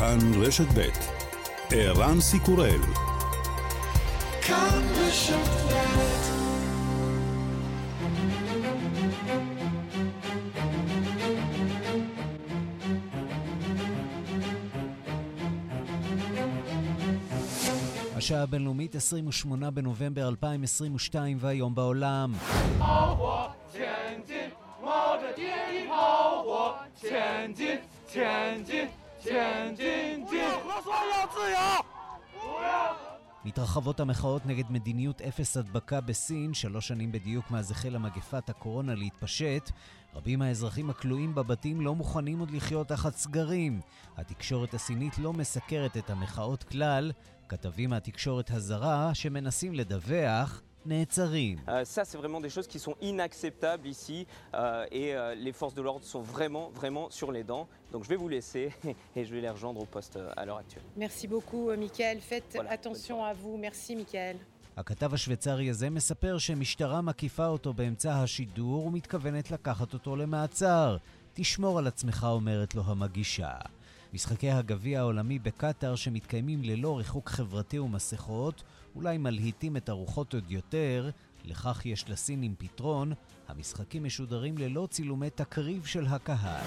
[0.00, 0.88] כאן רשת ב'
[1.70, 2.80] ערן סיקורל.
[4.42, 5.34] כאן רשת
[18.16, 22.32] השעה הבינלאומית 28 בנובמבר 2022 והיום בעולם.
[29.29, 30.25] 前进！
[30.25, 31.83] 不要合作，要自由！
[32.39, 32.95] 不要！
[33.45, 39.71] מתרחבות המחאות נגד מדיניות אפס הדבקה בסין, שלוש שנים בדיוק מאז החלה מגפת הקורונה להתפשט.
[40.15, 43.81] רבים מהאזרחים הכלואים בבתים לא מוכנים עוד לחיות תחת סגרים.
[44.17, 47.11] התקשורת הסינית לא מסקרת את המחאות כלל.
[47.49, 51.58] כתבים מהתקשורת הזרה שמנסים לדווח נעצרים.
[51.84, 54.26] Ça, c'est vraiment des choses qui sont inacceptables ici
[54.90, 57.66] et les forces de l'ordre sont vraiment, vraiment sur les dents.
[57.92, 58.72] Donc je vais vous laisser
[59.16, 60.84] et je vais les rejoindre au poste à l'heure actuelle.
[60.96, 62.20] Merci beaucoup, Michael.
[62.20, 63.56] Faites voilà, attention à vous.
[63.56, 64.36] Merci, Michael.
[64.76, 70.96] הכתב השוויצרי הזה מספר שמשטרה מקיפה אותו באמצע השידור ומתכוונת לקחת אותו למעצר.
[71.34, 73.50] תשמור על עצמך, אומרת לו המגישה.
[74.14, 78.62] משחקי הגביע העולמי בקטאר שמתקיימים ללא ריחוק חברתי ומסכות
[78.95, 81.09] אולי מלהיטים את הרוחות עוד יותר,
[81.45, 83.13] לכך יש לסינים פתרון,
[83.47, 86.65] המשחקים משודרים ללא צילומי תקריב של הקהל.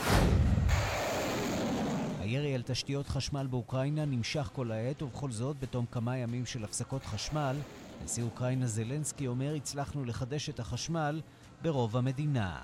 [2.21, 7.05] הירי על תשתיות חשמל באוקראינה נמשך כל העת, ובכל זאת, בתום כמה ימים של הפסקות
[7.05, 7.57] חשמל,
[8.05, 11.21] נשיא אוקראינה זלנסקי אומר, הצלחנו לחדש את החשמל
[11.63, 12.61] ברוב המדינה.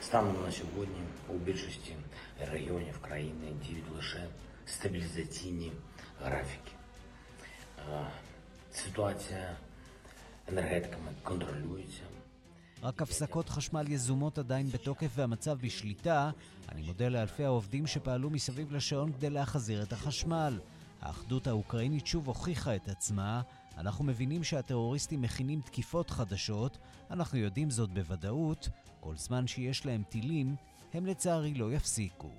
[0.00, 1.96] Станом на сьогодні у більшості
[2.40, 4.26] районів країни діють лише
[4.66, 5.72] стабілізаційні
[6.20, 6.72] графіки.
[8.83, 9.55] Ситуація
[10.47, 12.03] енергетиками контролюється.
[12.83, 16.31] רק הפסקות חשמל יזומות עדיין בתוקף והמצב בשליטה.
[16.69, 20.59] אני מודה לאלפי העובדים שפעלו מסביב לשעון כדי להחזיר את החשמל.
[21.01, 23.41] האחדות האוקראינית שוב הוכיחה את עצמה.
[23.77, 26.77] אנחנו מבינים שהטרוריסטים מכינים תקיפות חדשות,
[27.11, 28.69] אנחנו יודעים זאת בוודאות.
[28.99, 30.55] כל זמן שיש להם טילים,
[30.93, 32.29] הם לצערי לא יפסיקו.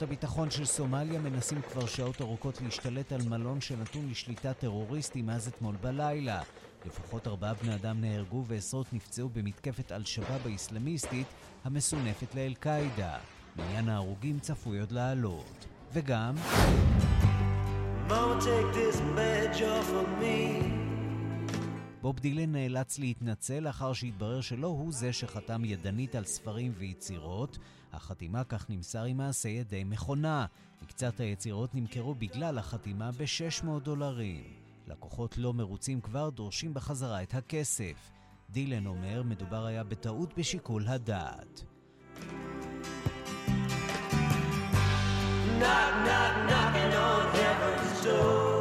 [0.00, 5.48] כוחות הביטחון של סומליה מנסים כבר שעות ארוכות להשתלט על מלון שנתון לשליטת טרוריסטים מאז
[5.48, 6.42] אתמול בלילה.
[6.86, 11.26] לפחות ארבעה בני אדם נהרגו ועשרות נפצעו במתקפת אל-שבאב האיסלאמיסטית
[11.64, 13.18] המסונפת לאל-קאעידה.
[13.56, 15.66] מניין ההרוגים צפוי עוד לעלות.
[15.92, 16.34] וגם...
[18.08, 18.96] Mama, take this.
[22.10, 27.58] בוב דילן נאלץ להתנצל לאחר שהתברר שלא הוא זה שחתם ידנית על ספרים ויצירות.
[27.92, 30.46] החתימה, כך נמסר, היא מעשה ידי מכונה.
[30.82, 34.44] מקצת היצירות נמכרו בגלל החתימה ב-600 דולרים.
[34.86, 38.10] לקוחות לא מרוצים כבר דורשים בחזרה את הכסף.
[38.50, 41.62] דילן אומר, מדובר היה בטעות בשיקול הדעת.
[45.60, 48.59] Knock, knock, knocking on heaven's door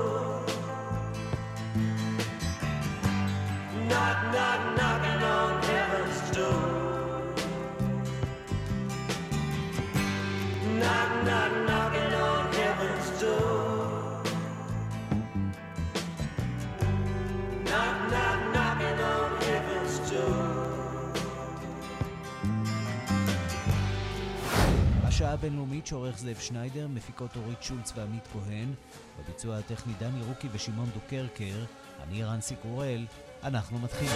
[25.40, 28.74] הבינלאומית שעורך זאב שניידר, מפיקות אורית שולץ ועמית כהן,
[29.20, 31.66] בביצוע הטכני דני רוקי ושמעון דוקרקר,
[32.04, 33.06] אני רנסי קורל,
[33.44, 34.16] אנחנו מתחילים.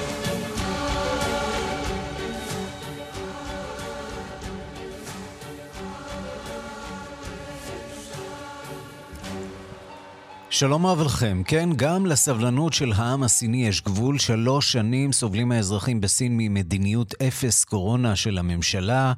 [10.53, 11.41] שלום רב לכם.
[11.46, 14.19] כן, גם לסבלנות של העם הסיני יש גבול.
[14.19, 19.14] שלוש שנים סובלים האזרחים בסין ממדיניות אפס קורונה של הממשלה,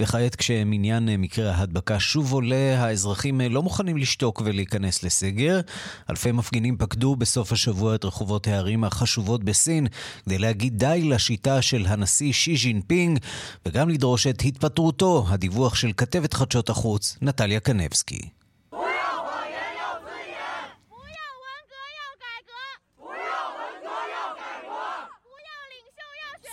[0.00, 5.60] וכעת כשמניין מקרה ההדבקה שוב עולה, האזרחים לא מוכנים לשתוק ולהיכנס לסגר.
[6.10, 9.86] אלפי מפגינים פקדו בסוף השבוע את רחובות הערים החשובות בסין,
[10.24, 13.18] כדי להגיד די לשיטה של הנשיא שי ז'ינפינג,
[13.66, 15.26] וגם לדרוש את התפטרותו.
[15.28, 18.45] הדיווח של כתבת חדשות החוץ, נטליה קנבסקי.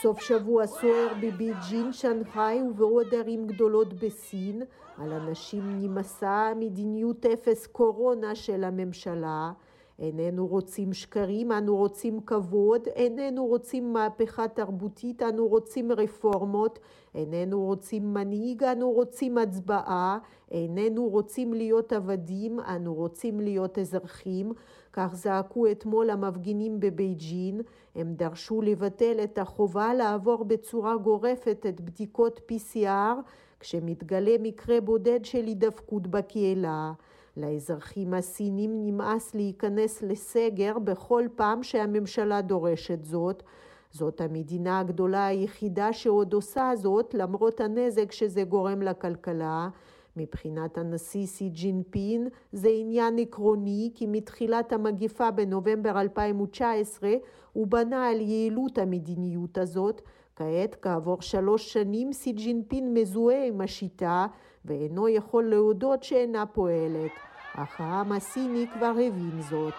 [0.04, 4.62] סוף שבוע סוער בבייג'ין, שנגחאי ובעוד ערים גדולות בסין.
[4.98, 9.52] על אנשים נמאסה מדיניות אפס קורונה של הממשלה.
[10.00, 16.80] איננו רוצים שקרים, אנו רוצים כבוד, איננו רוצים מהפכה תרבותית, אנו רוצים רפורמות,
[17.16, 20.18] איננו רוצים מנהיג, אנו רוצים הצבעה,
[20.52, 24.52] איננו רוצים להיות עבדים, אנו רוצים להיות אזרחים.
[24.94, 27.62] כך זעקו אתמול המפגינים בבייג'ין.
[27.96, 33.20] הם דרשו לבטל את החובה לעבור בצורה גורפת את בדיקות PCR
[33.60, 36.92] כשמתגלה מקרה בודד של הידבקות בקהילה.
[37.38, 43.44] לאזרחים הסינים נמאס להיכנס לסגר בכל פעם שהממשלה דורשת זאת.
[43.92, 49.70] זאת המדינה הגדולה היחידה שעוד עושה זאת למרות הנזק שזה גורם לכלכלה.
[50.18, 57.14] מבחינת הנשיא סי ג'ינפין זה עניין עקרוני כי מתחילת המגיפה בנובמבר 2019
[57.54, 60.02] הוא בנה על יעילות המדיניות הזאת.
[60.36, 64.26] כעת, כעבור שלוש שנים, סי ג'ינפין מזוהה עם השיטה
[64.66, 67.12] ואינו יכול להודות שאינה פועלת.
[67.56, 69.74] אך העם הסיני כבר הבין זאת.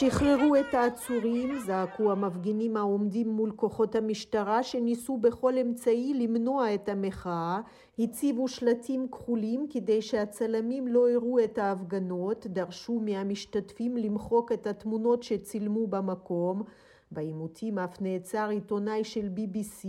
[0.00, 7.60] שחררו את העצורים, זעקו המפגינים העומדים מול כוחות המשטרה שניסו בכל אמצעי למנוע את המחאה,
[7.98, 15.86] הציבו שלטים כחולים כדי שהצלמים לא יראו את ההפגנות, דרשו מהמשתתפים למחוק את התמונות שצילמו
[15.86, 16.62] במקום.
[17.12, 19.88] בעימותים אף נעצר עיתונאי של BBC,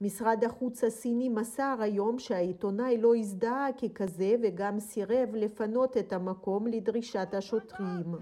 [0.00, 7.34] משרד החוץ הסיני מסר היום שהעיתונאי לא הזדהה ככזה וגם סירב לפנות את המקום לדרישת
[7.34, 8.14] השוטרים.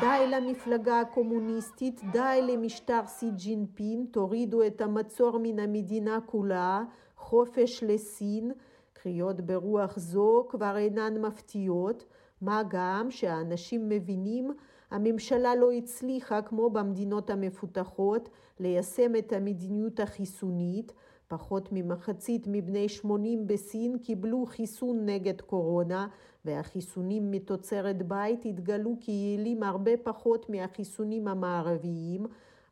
[0.00, 6.82] די למפלגה הקומוניסטית, די למשטר סי ג'ינפין, תורידו את המצור מן המדינה כולה,
[7.16, 8.52] חופש לסין,
[8.92, 12.04] קריאות ברוח זו כבר אינן מפתיעות,
[12.40, 14.50] מה גם שהאנשים מבינים
[14.90, 18.28] הממשלה לא הצליחה, כמו במדינות המפותחות,
[18.60, 20.92] ליישם את המדיניות החיסונית,
[21.28, 26.08] פחות ממחצית מבני 80 בסין קיבלו חיסון נגד קורונה,
[26.44, 32.26] והחיסונים מתוצרת בית התגלו כיעילים הרבה פחות מהחיסונים המערביים.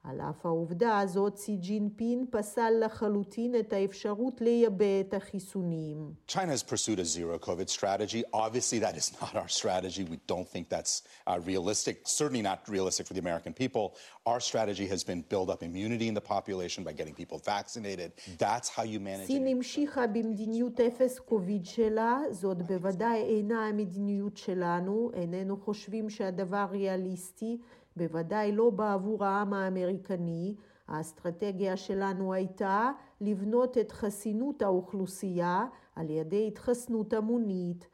[0.05, 6.13] על אף העובדה הזאת, סי ג'ינפין פסל לחלוטין את האפשרות לייבא את החיסונים.
[6.29, 8.23] China has pursued a zero COVID strategy.
[8.33, 10.03] Obviously that is not our strategy.
[10.05, 10.95] We don't think that's
[11.27, 11.95] uh, realistic.
[12.05, 13.85] Certainly not realistic for the American people.
[14.31, 18.09] Our strategy has been build up immunity in the population by getting people vaccinated.
[18.45, 19.27] That's how you manage...
[19.27, 27.59] סין המשיכה במדיניות אפס קוביד שלה, זאת בוודאי אינה המדיניות שלנו, איננו חושבים שהדבר ריאליסטי.
[27.97, 30.55] בוודאי לא בעבור העם האמריקני.
[30.89, 37.89] האסטרטגיה שלנו הייתה לבנות את חסינות האוכלוסייה על ידי התחסנות המונית.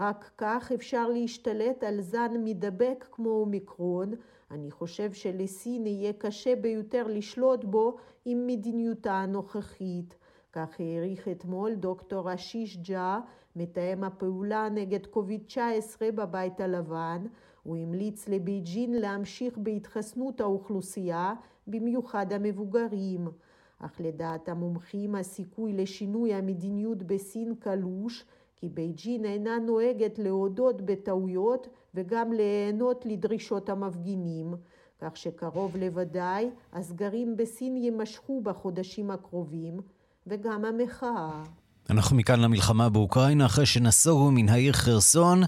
[0.00, 4.12] רק כך אפשר להשתלט על זן מדבק כמו אומיקרון.
[4.50, 10.14] אני חושב שלסין יהיה קשה ביותר לשלוט בו עם מדיניותה הנוכחית.
[10.52, 13.20] כך העריך אתמול דוקטור אשיש ג'ה,
[13.56, 17.26] מתאם הפעולה נגד קוביד-19 בבית הלבן.
[17.64, 21.34] הוא המליץ לבייג'ין להמשיך בהתחסנות האוכלוסייה,
[21.66, 23.28] במיוחד המבוגרים.
[23.78, 28.24] אך לדעת המומחים הסיכוי לשינוי המדיניות בסין קלוש,
[28.56, 34.54] כי בייג'ין אינה נוהגת להודות בטעויות וגם להיענות לדרישות המפגינים,
[34.98, 39.80] כך שקרוב לוודאי הסגרים בסין יימשכו בחודשים הקרובים,
[40.26, 41.42] וגם המחאה.
[41.90, 45.42] אנחנו מכאן למלחמה באוקראינה, אחרי שנסוגו מן העיר חרסון.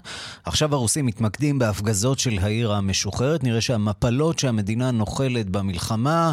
[0.45, 3.43] עכשיו הרוסים מתמקדים בהפגזות של העיר המשוחררת.
[3.43, 6.31] נראה שהמפלות שהמדינה נוחלת במלחמה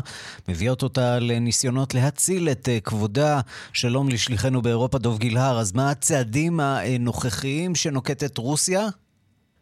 [0.49, 3.41] מביאות אותה לניסיונות להציל את אה, כבודה.
[3.73, 5.59] שלום לשליחנו באירופה, דוב גילהר.
[5.59, 8.89] אז מה הצעדים הנוכחיים שנוקטת רוסיה?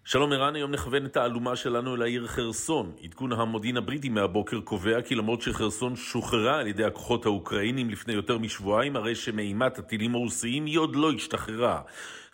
[0.04, 2.92] שלום ערן, היום נכוון את האלומה שלנו אל העיר חרסון.
[3.04, 8.38] עדכון המודיעין הבריטי מהבוקר קובע כי למרות שחרסון שוחררה על ידי הכוחות האוקראינים לפני יותר
[8.38, 11.80] משבועיים, הרי שמאימת הטילים הרוסיים היא עוד לא השתחררה.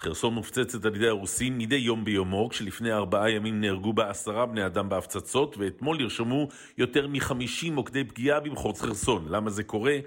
[0.01, 4.67] חרסון מופצצת על ידי הרוסים מדי יום ביומו, כשלפני ארבעה ימים נהרגו בה עשרה בני
[4.67, 6.49] אדם בהפצצות, ואתמול נרשמו
[6.79, 9.25] יותר מחמישים מוקדי פגיעה במחוז חרסון.
[9.29, 9.99] למה זה קורה?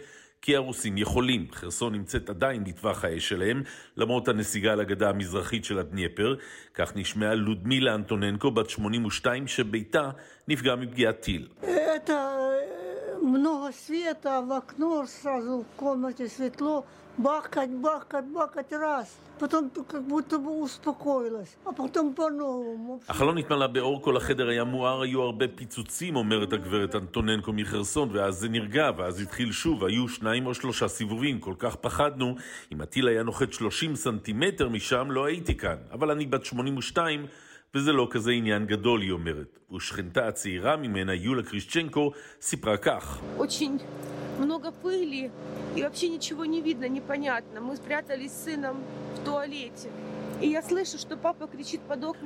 [0.43, 1.47] כי הרוסים יכולים.
[1.53, 3.63] חרסון נמצאת עדיין בטווח האש שלהם,
[3.97, 6.37] למרות הנסיגה לגדה המזרחית של הדניפר.
[6.75, 10.11] כך נשמעה לודמילה אנטוננקו, בת 82, שביתה
[10.49, 11.49] נפגע מפגיעת טיל.
[13.23, 16.85] много света в окно, сразу в комнате светло,
[17.19, 19.17] бахать, бахать, бахать раз.
[19.39, 23.01] потом как будто бы успокоилась, а потом по-новому.
[23.09, 28.35] החלון התמלא באור, כל החדר היה מואר, היו הרבה פיצוצים, אומרת הגברת אנטוננקו מחרסון, ואז
[28.35, 32.37] זה נרגע, ואז התחיל שוב, היו שניים או שלושה סיבובים, כל כך פחדנו.
[32.73, 35.77] אם הטיל היה נוחת 30 סנטימטר משם, לא הייתי כאן.
[35.93, 37.27] אבל אני בת 82,
[37.75, 39.59] וזה לא כזה עניין גדול, היא אומרת.
[39.77, 43.21] ושכנתה הצעירה ממנה, יולה קרישצ'נקו, סיפרה כך.
[44.41, 45.31] много пыли,
[45.75, 47.61] и вообще ничего не видно, непонятно.
[47.61, 48.77] Мы спрятались с сыном
[49.17, 49.91] в туалете.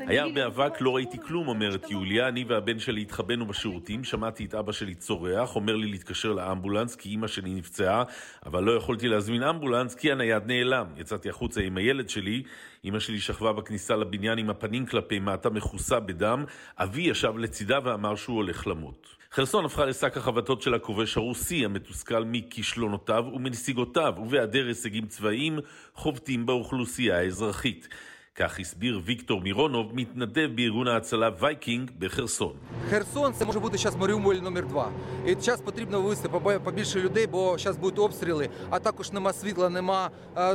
[0.06, 2.28] היה הרבה אבק, לא ראיתי כלום, אומרת יוליה.
[2.28, 7.08] אני והבן שלי התחבאנו בשירותים, שמעתי את אבא שלי צורח, אומר לי להתקשר לאמבולנס כי
[7.08, 8.04] אימא שלי נפצעה,
[8.46, 10.86] אבל לא יכולתי להזמין אמבולנס כי הנייד נעלם.
[10.96, 12.42] יצאתי החוצה עם הילד שלי,
[12.84, 16.44] אימא שלי שכבה בכניסה לבניין עם הפנים כלפי מטה, מכוסה בדם.
[16.78, 19.13] אבי ישב לצידה ואמר שהוא הולך למות.
[19.35, 25.59] חרסון הפכה לשק החבטות של הכובש הרוסי, המתוסכל מכישלונותיו ומנסיגותיו, ובהיעדר הישגים צבאיים,
[25.95, 27.87] חובטים באוכלוסייה האזרחית.
[28.34, 32.52] כך הסביר ויקטור מירונוב, מתנדב בארגון ההצלה וייקינג בחרסון.
[32.90, 34.92] Херсон це може бути зараз Маріуполь номер 2.
[35.26, 36.28] І зараз потрібно вивести
[36.64, 40.10] побільше людей, бо зараз будуть обстріли, а також нема світла, нема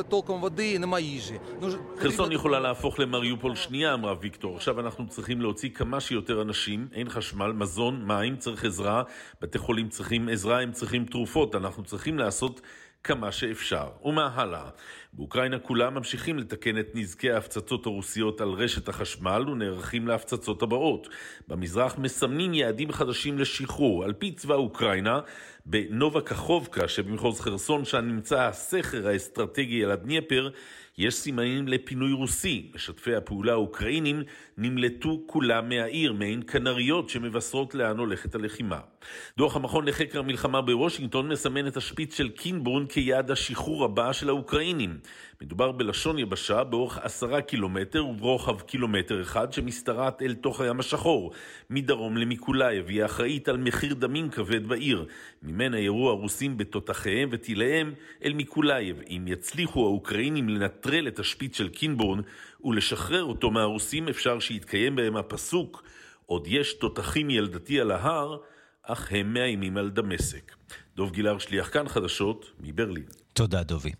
[0.10, 1.40] толком води, нема їжі.
[1.98, 4.56] חרסון יכולה להפוך למריופול שנייה, אמרה ויקטור.
[4.56, 9.04] עכשיו אנחנו צריכים להוציא כמה שיותר אנשים, אין חשמל, מזון, מים, צריך עזרה,
[9.42, 12.62] בתי חולים צריכים עזרה, הם צריכים תרופות, אנחנו צריכים לעשות
[13.04, 13.88] כמה שאפשר.
[14.04, 14.70] ומה הלאה?
[15.13, 21.09] באוקראינה כולם ממשיכים לתקן את נזקי ההפצצות הרוסיות על רשת החשמל ונערכים להפצצות הבאות.
[21.49, 24.05] במזרח מסמנים יעדים חדשים לשחרור.
[24.05, 25.21] על פי צבא אוקראינה,
[25.67, 30.51] בנובה קחובקה שבמחוז חרסון, שם נמצא הסכר האסטרטגי על הדניפר,
[30.99, 32.71] יש סימנים לפינוי רוסי.
[32.75, 34.23] משתפי הפעולה האוקראינים
[34.59, 38.81] נמלטו כולם מהעיר, מעין כנריות שמבשרות לאן הולכת הלחימה.
[39.37, 44.99] דוח המכון לחקר המלחמה בוושינגטון מסמן את השפיץ של קינבורן כיעד השחרור הבא של האוקראינים.
[45.43, 51.33] מדובר בלשון יבשה באורך עשרה קילומטר וברוחב קילומטר אחד שמשתרעת אל תוך הים השחור,
[51.71, 55.07] מדרום למיקולאייב, היא האחראית על מחיר דמים כבד בעיר.
[55.43, 59.01] ממנה ירו הרוסים בתותחיהם וטיליהם אל מיקולאייב.
[59.11, 62.21] אם יצליחו האוקראינים לנטרל את השפיץ של קינבורן
[62.65, 65.83] ולשחרר אותו מהרוסים, אפשר שיתקיים בהם הפסוק
[66.27, 68.39] עוד יש תותחים ילדתי על ההר,
[68.93, 70.55] אך הם מאיימים על דמשק.
[70.97, 73.05] דוב גילהר, שליח כאן חדשות, מברלין.
[73.33, 73.93] תודה, דובי.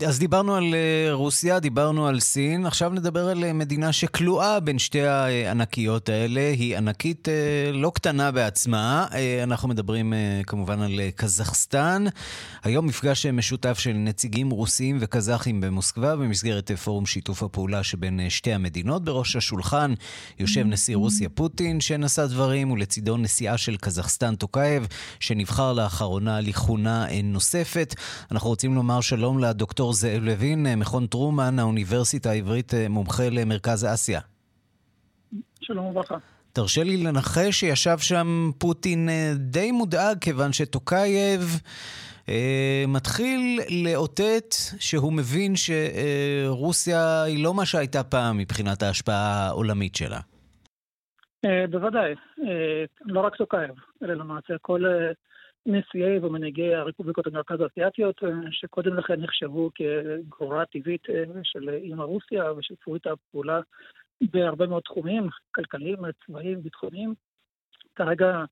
[0.00, 4.78] אז דיברנו על אה, רוסיה, דיברנו על סין, עכשיו נדבר על אה, מדינה שכלואה בין
[4.78, 6.40] שתי הענקיות האלה.
[6.40, 9.06] היא ענקית אה, לא קטנה בעצמה.
[9.42, 10.12] אנחנו מדברים
[10.46, 12.04] כמובן על קזחסטן.
[12.62, 19.04] היום מפגש משותף של נציגים רוסיים וקזחים במוסקבה במסגרת פורום שיתוף הפעולה שבין שתי המדינות.
[19.04, 19.94] בראש השולחן
[20.38, 24.86] יושב נשיא רוסיה פוטין שנשא דברים, ולצידו נשיאה של קזחסטן טוקייב,
[25.20, 27.94] שנבחר לאחרונה לכהונה נוספת.
[28.30, 33.22] אנחנו רוצים לומר שלום לדוקטור דוקטור זאב לוין, אה, מכון טרומן, האוניברסיטה העברית, אה, מומחה
[33.30, 34.20] למרכז אסיה.
[35.60, 36.16] שלום וברכה.
[36.52, 41.40] תרשה לי לנחש שישב שם פוטין אה, די מודאג, כיוון שטוקייב
[42.28, 50.20] אה, מתחיל לאותת שהוא מבין שרוסיה היא לא מה שהייתה פעם מבחינת ההשפעה העולמית שלה.
[51.70, 52.14] בוודאי.
[53.04, 53.70] לא רק טוקייב,
[54.02, 54.84] אלא למעשה כל
[55.66, 62.52] נשיאי ומנהיגי הרפובליקות המרכז האסייתיות, אה, שקודם לכן נחשבו כגרורה טבעית אה, של אימא רוסיה
[62.52, 63.60] ושיתפו איתה פעולה
[64.22, 67.14] בהרבה מאוד תחומים, כלכליים, צבאיים, ביטחוניים.
[67.94, 68.44] כרגע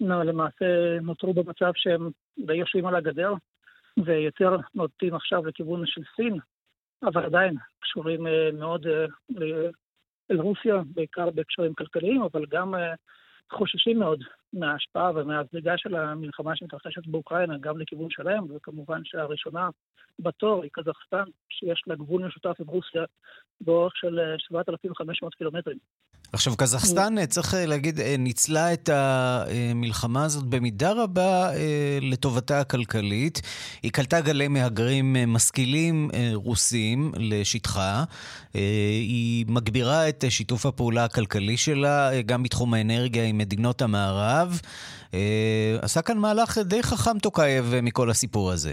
[0.00, 3.32] למעשה נותרו במצב שהם די יושבים על הגדר,
[4.04, 6.38] ויותר נוטים עכשיו לכיוון של סין,
[7.02, 8.86] אבל עדיין קשורים אה, מאוד
[10.30, 12.74] אל רוסיה, בעיקר בהקשרים כלכליים, אבל גם
[13.52, 19.68] חוששים מאוד מההשפעה ומהזליגה של המלחמה שמתרחשת באוקראינה, גם לכיוון שלהם, וכמובן שהראשונה
[20.18, 23.04] בתור היא קזחסטן, שיש לה גבול משותף עם רוסיה
[23.60, 25.78] באורך של 7,500 אה, קילומטרים.
[26.34, 31.48] עכשיו, קזחסטן, אה, צריך אה, להגיד, ניצלה את המלחמה הזאת במידה רבה
[32.02, 33.40] לטובתה הכלכלית.
[33.82, 38.04] היא קלטה גלי מהגרים משכילים רוסים לשטחה.
[38.54, 44.60] היא מגבירה את שיתוף הפעולה הכלכלי שלה, גם בתחום האנרגיה עם מדינות המערב.
[45.82, 48.72] עשה כאן מהלך די חכם טוקייב מכל הסיפור הזה.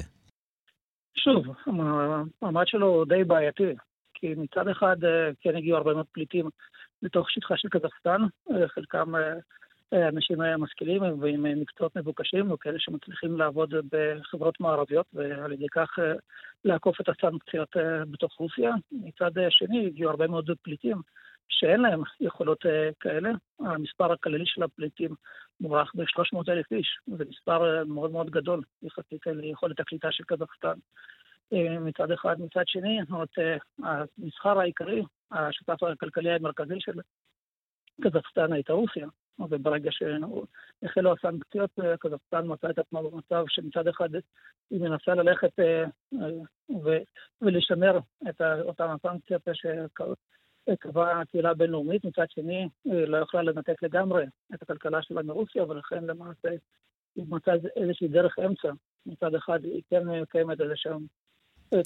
[1.16, 1.44] שוב,
[2.42, 3.64] המעמד שלו די בעייתי,
[4.22, 6.50] כי מצד אחד אה, כן הגיעו הרבה מאוד פליטים
[7.02, 13.38] לתוך שטחה של קזחסטן, אה, חלקם אה, אנשים משכילים ועם מקצועות מבוקשים, או כאלה שמצליחים
[13.38, 16.00] לעבוד בחברות מערביות, ועל ידי כך
[16.66, 17.70] לעקוף את הסנקציות
[18.12, 18.72] בתוך רוסיה.
[18.92, 21.02] מצד שני הגיעו הרבה מאוד פליטים
[21.50, 22.66] שאין להם יכולות
[23.00, 23.30] כאלה.
[23.60, 25.16] המספר הכללי של הפליטים
[25.62, 30.80] מוערך ב-300 אלף איש, זה מספר מאוד מאוד גדול יחסית ליכולת הקליטה של קזחסטן.
[31.54, 32.42] אה, מצד אחד.
[32.42, 37.00] מצד שני, זאת, אה, המסחר העיקרי, השותף הכלכלי המרכזי של
[38.02, 39.08] קזחסטן הייתה רוסיה.
[39.50, 44.10] וברגע שהחלו הסנקציות, אה, קזחסטן מצא את עצמה במצב שמצד אחד
[44.70, 45.60] היא מנסה ללכת
[46.84, 47.02] ו-
[47.42, 49.42] ולשמר את אותן הסנקציות
[50.70, 56.04] שקבעה הקהילה הבינלאומית, מצד שני היא לא יכלה לנתק לגמרי את הכלכלה שלה מרוסיה, ולכן
[56.04, 56.50] למעשה
[57.16, 58.72] היא מצאה איזושהי דרך אמצע.
[59.06, 61.00] מצד אחד היא כן מקיימת איזשהם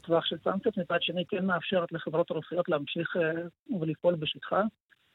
[0.03, 3.15] טווח של סנקציות, מצד שני כן מאפשרת לחברות רוסיות להמשיך
[3.81, 4.61] ולפעול בשטחה.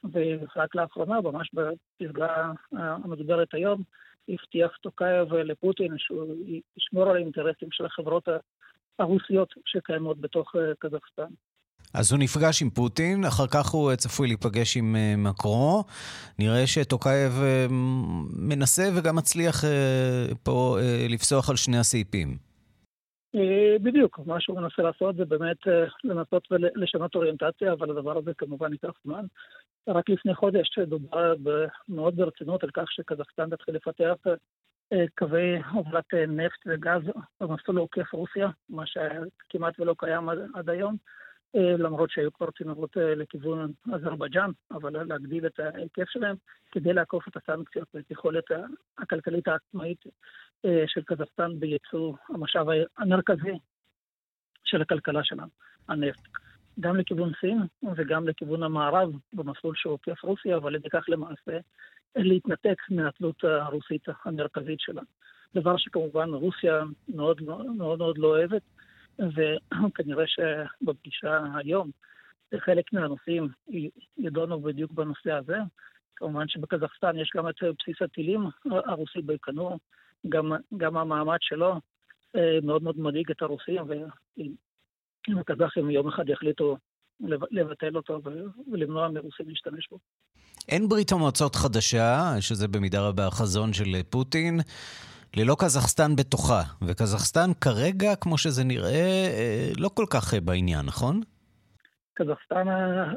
[0.04, 3.82] ורק לאחרונה, ממש בפסגה המדוברת היום,
[4.28, 6.34] הבטיח טוקייב לפוטין שהוא
[6.76, 8.28] ישמור על האינטרסים של החברות
[8.98, 11.32] הרוסיות שקיימות בתוך קזחסטן.
[11.94, 15.84] אז הוא נפגש עם פוטין, אחר כך הוא צפוי להיפגש עם אה, מקרון.
[16.38, 17.66] נראה שטוקייב אה,
[18.36, 22.50] מנסה וגם מצליח אה, פה לפסוח על שני הסעיפים.
[23.82, 25.56] בדיוק, מה שהוא מנסה לעשות זה באמת
[26.04, 29.25] לנסות ולשנות אוריינטציה, אבל הדבר הזה כמובן ייקח זמן.
[29.88, 31.34] רק לפני חודש דובר
[31.88, 34.14] מאוד ברצינות על כך שקזחסטן תתחיל לפתח
[35.18, 37.02] קווי הובלת נפט וגז
[37.40, 40.96] במסלול עוקף רוסיה, מה שכמעט ולא קיים עד היום.
[41.56, 46.37] אה, למרות שהיו כבר צינורות אה, לכיוון אזרבייג'אן, אבל להגדיל את ההיקף שלהם
[46.72, 48.44] כדי לעקוף את הסנקציות ואת יכולת
[48.99, 50.12] הכלכלית העצמאית אה,
[50.86, 52.66] של קזחסטן בייצוא המשאב
[52.98, 53.58] המרכזי
[54.64, 55.50] של הכלכלה שלנו,
[55.88, 56.20] הנפט.
[56.80, 57.58] גם לכיוון סין
[57.96, 61.58] וגם לכיוון המערב במסלול שעוקף רוסיה, אבל ידי כך למעשה
[62.16, 65.02] להתנתק מהתלות הרוסית המרכזית שלה.
[65.54, 67.66] דבר שכמובן רוסיה מאוד מאוד,
[67.98, 68.62] מאוד לא אוהבת.
[69.20, 71.90] וכנראה שבפגישה היום
[72.58, 73.48] חלק מהנושאים
[74.18, 75.56] ידונו בדיוק בנושא הזה.
[76.16, 79.78] כמובן שבקזחסטן יש גם את בסיס הטילים הרוסי בייקנור,
[80.28, 81.74] גם, גם המעמד שלו
[82.36, 86.76] אה, מאוד מאוד מדאיג את הרוסים, ואם הקזחים יום אחד יחליטו
[87.50, 88.20] לבטל אותו
[88.72, 89.98] ולמנוע מרוסים להשתמש בו.
[90.68, 94.60] אין ברית המועצות חדשה, שזה במידה רבה החזון של פוטין.
[95.36, 96.62] ללא קזחסטן בתוכה.
[96.82, 101.20] וקזחסטן כרגע, כמו שזה נראה, אה, לא כל כך אה, בעניין, נכון?
[102.14, 102.66] קזחסטן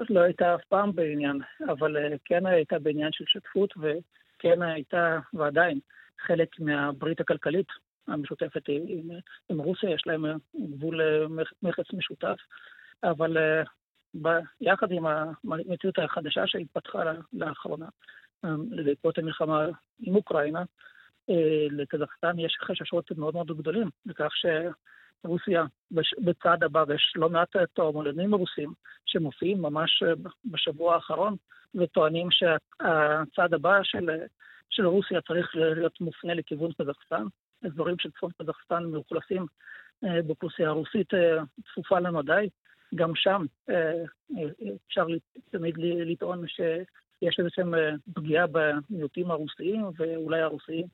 [0.09, 5.79] לא הייתה אף פעם בעניין, אבל כן הייתה בעניין של שותפות, וכן הייתה, ועדיין,
[6.19, 7.67] חלק מהברית הכלכלית
[8.07, 9.09] המשותפת עם,
[9.49, 11.01] עם רוסיה, יש להם גבול
[11.63, 12.37] מכס משותף,
[13.03, 13.37] אבל
[14.21, 14.27] ב,
[14.61, 17.03] יחד עם המציאות החדשה שהתפתחה
[17.33, 17.85] לאחרונה,
[18.85, 19.65] בעקבות המלחמה
[19.99, 20.63] עם אוקראינה,
[21.29, 25.65] אה, לקזחסטן יש חששות מאוד מאוד גדולים לכך שרוסיה
[26.17, 28.73] בצד הבא, ויש לא מעט תועמלנים רוסים
[29.05, 30.03] שמופיעים ממש
[30.45, 31.35] בשבוע האחרון
[31.75, 34.09] וטוענים שהצד הבא של,
[34.73, 37.23] של רוסיה צריך להיות מופנה לכיוון קזחסטן.
[37.65, 39.45] אזורים של צפון קזחסטן מאוכלסים
[40.03, 41.37] אה, באוכלוסייה הרוסית אה,
[41.71, 42.49] צפופה למדי.
[42.95, 43.45] גם שם
[44.87, 45.05] אפשר
[45.51, 47.63] תמיד לטעון שיש איזושהי
[48.13, 50.85] פגיעה במיעוטים הרוסיים, ואולי הרוסיים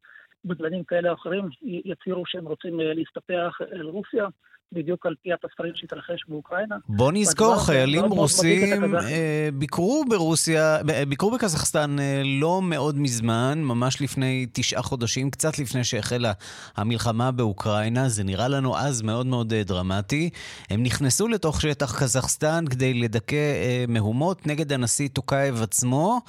[0.45, 4.25] בזמנים כאלה או אחרים יצהירו שהם רוצים אה, להסתפח אל רוסיה.
[4.71, 6.75] בדיוק על פי התספרים שהתרחש באוקראינה.
[6.89, 11.95] בוא נזכור, חיילים רוסים אה, ביקרו ברוסיה, אה, ביקרו בקזחסטן
[12.41, 16.32] לא מאוד מזמן, ממש לפני תשעה חודשים, קצת לפני שהחלה
[16.75, 18.10] המלחמה באוקראינה.
[18.10, 20.30] זה נראה לנו אז מאוד מאוד דרמטי.
[20.69, 23.54] הם נכנסו לתוך שטח קזחסטן כדי לדכא
[23.88, 26.21] מהומות נגד הנשיא טוקייב עצמו.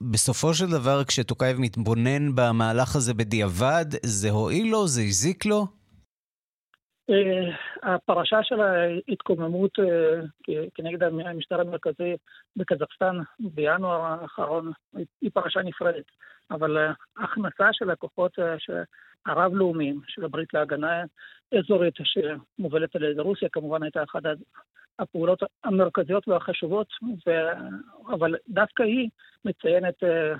[0.00, 4.86] בסופו של דבר, כשטוקייב מתבונן במהלך הזה בדיעבד, זה הועיל לו?
[4.86, 5.66] זה הזיק לו?
[7.10, 12.16] אה, הפרשה של ההתקוממות אה, כנגד המשטר המרכזי
[12.56, 14.72] בקזחסטן בינואר האחרון
[15.20, 16.04] היא פרשה נפרדת,
[16.50, 16.76] אבל
[17.16, 18.38] ההכנסה של הכוחות
[19.26, 21.02] הרב-לאומיים של הברית להגנה
[21.58, 24.22] אזורית שמובלת על ידי רוסיה כמובן הייתה אחת
[24.98, 26.88] הפעולות המרכזיות והחשובות,
[27.26, 27.30] ו...
[28.14, 29.08] אבל דווקא היא
[29.44, 30.34] מציינת אה,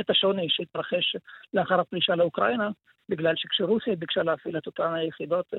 [0.00, 1.16] את השוני שהתרחש
[1.54, 2.70] לאחר הפלישה לאוקראינה,
[3.08, 5.54] בגלל שכשרוסיה ביקשה להפעיל את אותן היחידות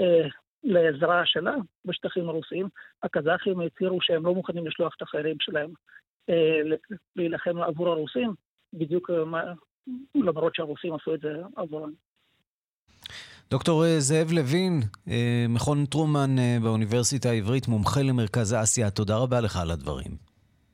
[0.00, 0.28] אה,
[0.64, 2.68] לעזרה שלה בשטחים הרוסיים,
[3.02, 5.70] הקזחים הצהירו שהם לא מוכנים לשלוח את החיילים שלהם
[6.30, 6.60] אה,
[7.16, 8.34] להילחם עבור הרוסים,
[8.72, 9.10] בדיוק
[10.14, 11.92] למרות שהרוסים עשו את זה עבורם.
[13.50, 19.40] דוקטור אה, זאב לוין, אה, מכון טרומן אה, באוניברסיטה העברית, מומחה למרכז אסיה, תודה רבה
[19.40, 20.16] לך על הדברים.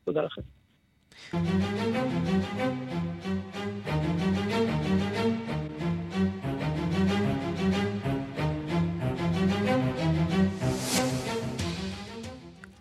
[0.05, 0.43] תודה לכם.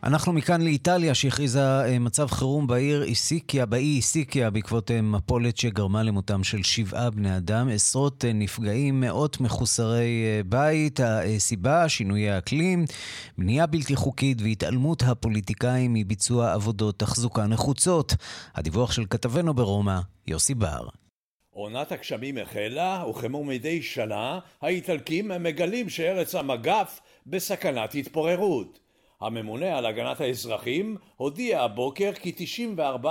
[0.04, 6.04] אנחנו מכאן לאיטליה שהכריזה אה, מצב חירום בעיר איסיקיה, באי איסיקיה בעקבות אה, מפולת שגרמה
[6.04, 12.86] למותם של שבעה בני אדם, עשרות אה, נפגעים, מאות מחוסרי בית, הסיבה, שינויי האקלים,
[13.38, 18.14] בנייה בלתי חוקית והתעלמות הפוליטיקאים מביצוע עבודות תחזוקה נחוצות.
[18.56, 20.88] הדיווח של כתבנו ברומא, יוסי בר.
[21.50, 28.80] עונת הגשמים החלה, וכמו מדי שנה, האיטלקים מגלים שארץ המגף בסכנת התפוררות.
[29.22, 32.46] הממונה על הגנת האזרחים הודיע הבוקר כי
[33.04, 33.06] 94%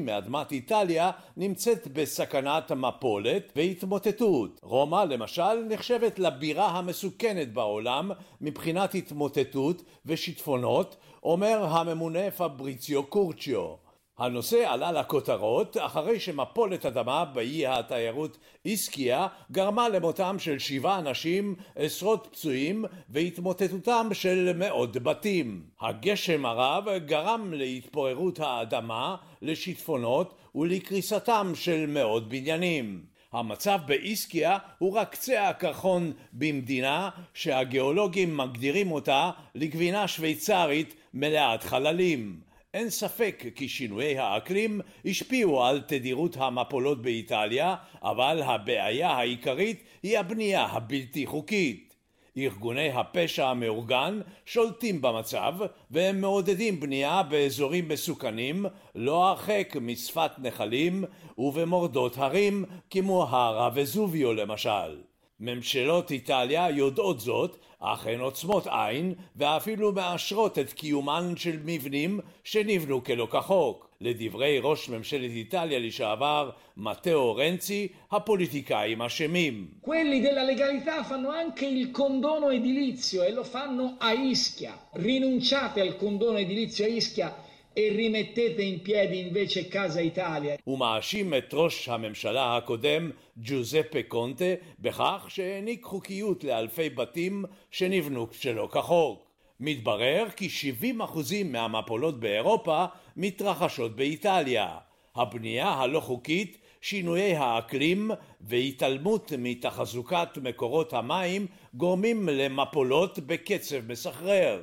[0.00, 4.60] מאדמת איטליה נמצאת בסכנת מפולת והתמוטטות.
[4.62, 13.87] רומא למשל נחשבת לבירה המסוכנת בעולם מבחינת התמוטטות ושיטפונות, אומר הממונה פבריציו קורצ'יו.
[14.18, 22.28] הנושא עלה לכותרות אחרי שמפולת אדמה באי התיירות איסקיה גרמה למותם של שבעה אנשים, עשרות
[22.30, 25.62] פצועים והתמוטטותם של מאות בתים.
[25.80, 33.02] הגשם הרב גרם להתפוררות האדמה, לשיטפונות ולקריסתם של מאות בניינים.
[33.32, 42.47] המצב באיסקיה הוא רק קצה הקרחון במדינה שהגיאולוגים מגדירים אותה לגבינה שוויצרית מלאת חללים.
[42.74, 50.64] אין ספק כי שינויי האקלים השפיעו על תדירות המפולות באיטליה, אבל הבעיה העיקרית היא הבנייה
[50.64, 51.94] הבלתי חוקית.
[52.36, 55.54] ארגוני הפשע המאורגן שולטים במצב
[55.90, 61.04] והם מעודדים בנייה באזורים מסוכנים לא הרחק משפת נחלים
[61.38, 65.07] ובמורדות הרים כמו הר הווזוביו למשל.
[65.40, 73.04] ממשלות איטליה יודעות זאת, אך הן עוצמות עין ואפילו מאשרות את קיומן של מבנים שנבנו
[73.04, 73.88] כלא כחוק.
[74.00, 79.68] לדברי ראש ממשלת איטליה לשעבר, מתאו רנצי, הפוליטיקאים אשמים.
[79.82, 84.74] Quelli della legalità fanno anche il condono edilizio e lo fanno a Ischia.
[84.92, 87.34] Rinunciate al condono edilizio a Ischia
[87.80, 90.56] e rimettete in piedi invece Casa Italia.
[90.64, 94.44] הוא מאשים את ראש הממשלה הקודם, ג'וזפה קונטה,
[94.78, 99.28] בכך שהעניק חוקיות לאלפי בתים שנבנו שלא כחוק.
[99.60, 100.48] מתברר כי
[100.80, 101.00] 70%
[101.44, 102.84] מהמפולות באירופה
[103.16, 104.76] מתרחשות באיטליה.
[105.14, 108.10] הבנייה הלא חוקית, שינויי האקלים
[108.40, 114.60] והתעלמות מתחזוקת מקורות המים גורמים למפולות בקצב מסחרר.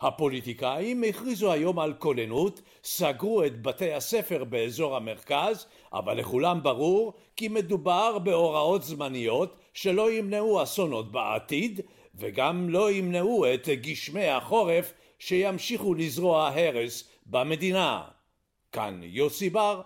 [0.00, 7.48] הפוליטיקאים הכריזו היום על כוננות, סגרו את בתי הספר באזור המרכז, אבל לכולם ברור כי
[7.48, 11.80] מדובר בהוראות זמניות שלא ימנעו אסונות בעתיד,
[12.14, 18.02] וגם לא ימנעו את גשמי החורף שימשיכו לזרוע הרס במדינה.
[18.72, 19.80] כאן יוסי בר,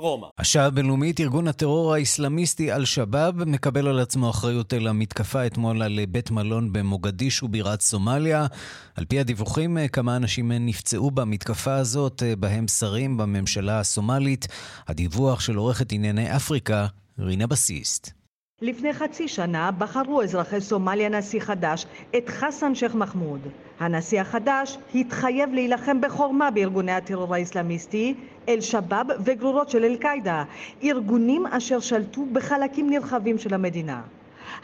[0.00, 0.26] רומא.
[0.38, 6.30] השעה הבינלאומית, ארגון הטרור האסלאמיסטי אל-שבאב מקבל על עצמו אחריות אל המתקפה אתמול על בית
[6.30, 8.46] מלון במוגדישו בירת סומליה.
[8.96, 14.48] על פי הדיווחים, כמה אנשים נפצעו במתקפה הזאת, בהם שרים בממשלה הסומלית.
[14.88, 16.86] הדיווח של עורכת ענייני אפריקה,
[17.18, 18.10] רינה בסיסט.
[18.62, 21.86] לפני חצי שנה בחרו אזרחי סומליה נשיא חדש,
[22.16, 23.40] את חסן שייח' מחמוד.
[23.80, 28.14] הנשיא החדש התחייב להילחם בחורמה בארגוני הטרור האסלאמיסטי,
[28.50, 30.44] אל-שבאב וגרורות של אל-קאעידה,
[30.84, 34.00] ארגונים אשר שלטו בחלקים נרחבים של המדינה.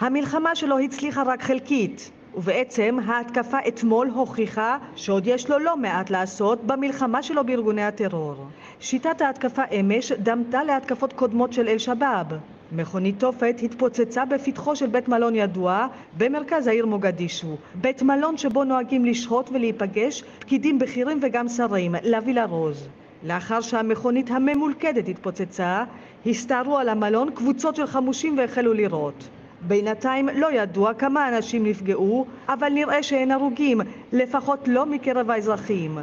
[0.01, 6.65] המלחמה שלו הצליחה רק חלקית, ובעצם ההתקפה אתמול הוכיחה שעוד יש לו לא מעט לעשות
[6.65, 8.35] במלחמה שלו בארגוני הטרור.
[8.81, 12.27] שיטת ההתקפה אמש דמתה להתקפות קודמות של אל-שבאב.
[12.73, 15.87] מכונית תופת התפוצצה בפתחו של בית מלון ידוע
[16.19, 17.57] במרכז העיר מוגדישו.
[17.75, 22.89] בית מלון שבו נוהגים לשהות ולהיפגש פקידים בכירים וגם שרים, לוי רוז.
[23.23, 25.85] לאחר שהמכונית הממולכדת התפוצצה,
[26.27, 29.29] הסתערו על המלון קבוצות של חמושים והחלו לירות.
[29.63, 33.81] בינתיים לא ידוע כמה אנשים נפגעו, אבל נראה שאין הרוגים,
[34.13, 35.99] לפחות לא מקרב האזרחים.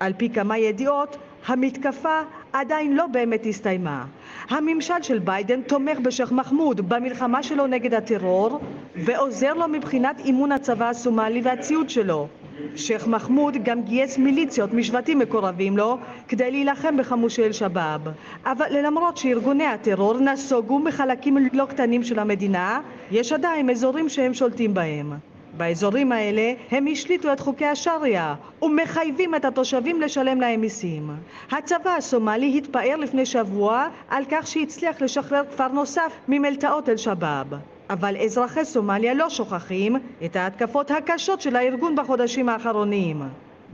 [0.00, 2.20] על פי כמה ידיעות, המתקפה
[2.52, 4.04] עדיין לא באמת הסתיימה.
[4.48, 8.60] הממשל של ביידן תומך בשייח' מחמוד במלחמה שלו נגד הטרור
[8.96, 12.28] ועוזר לו מבחינת אימון הצבא הסומלי והציוד שלו.
[12.76, 18.00] שייח' מחמוד גם גייס מיליציות משבטים מקורבים לו כדי להילחם בחמושי אל-שבאב.
[18.44, 24.74] אבל למרות שארגוני הטרור נסוגו מחלקים לא קטנים של המדינה, יש עדיין אזורים שהם שולטים
[24.74, 25.12] בהם.
[25.56, 31.10] באזורים האלה הם השליטו את חוקי השריעה ומחייבים את התושבים לשלם להם מיסים.
[31.50, 37.77] הצבא הסומלי התפאר לפני שבוע על כך שהצליח לשחרר כפר נוסף ממלתעות אל-שבאב.
[37.90, 43.22] אבל אזרחי סומליה לא שוכחים את ההתקפות הקשות של הארגון בחודשים האחרונים.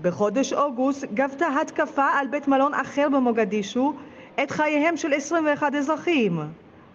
[0.03, 3.95] בחודש אוגוסט גבתה התקפה על בית מלון אחר במוגדישו
[4.43, 6.41] את חייהם של 21 אזרחים.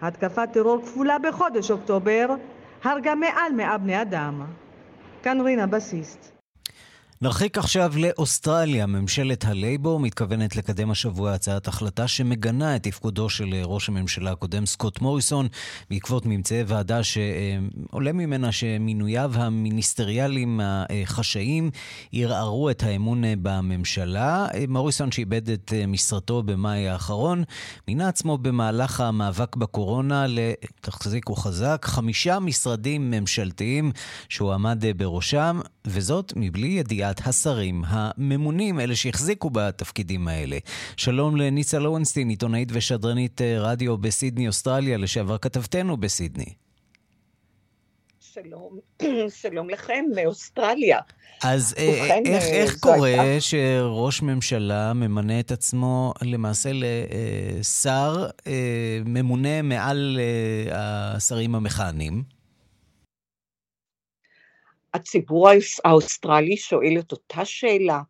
[0.02, 2.28] התקפת טרור כפולה בחודש אוקטובר
[2.84, 4.42] הרגה מעל מאה בני אדם.
[5.24, 6.39] כאן רינה בסיסט.
[7.22, 8.86] נרחיק עכשיו לאוסטרליה.
[8.86, 15.02] ממשלת הלייבור מתכוונת לקדם השבוע הצעת החלטה שמגנה את תפקודו של ראש הממשלה הקודם סקוט
[15.02, 15.48] מוריסון
[15.90, 21.72] בעקבות ממצאי ועדה שעולה ממנה שמינוייו המיניסטריאליים החשאיים
[22.14, 24.48] ערערו את האמון בממשלה.
[24.68, 27.44] מוריסון שאיבד את משרתו במאי האחרון
[27.88, 33.92] מינה עצמו במהלך המאבק בקורונה לתחזיק וחזק חמישה משרדים ממשלתיים
[34.30, 40.58] שהוא עמד בראשם וזאת מבלי ידיעה אוכלוסיית השרים הממונים, אלה שהחזיקו בתפקידים האלה.
[40.98, 46.54] שלום לניצה לורנסטין, עיתונאית ושדרנית רדיו בסידני, אוסטרליה, לשעבר כתבתנו בסידני.
[48.20, 48.80] שלום,
[49.42, 51.00] שלום לכם מאוסטרליה.
[51.44, 53.42] אז ובכן, איך, איך קורה הייתה...
[53.42, 58.28] שראש ממשלה ממנה את עצמו למעשה לשר
[59.06, 60.20] ממונה מעל
[60.72, 62.39] השרים המכהנים?
[64.94, 65.50] הציבור
[65.86, 68.02] האוסטרלי שואל את אותה שאלה.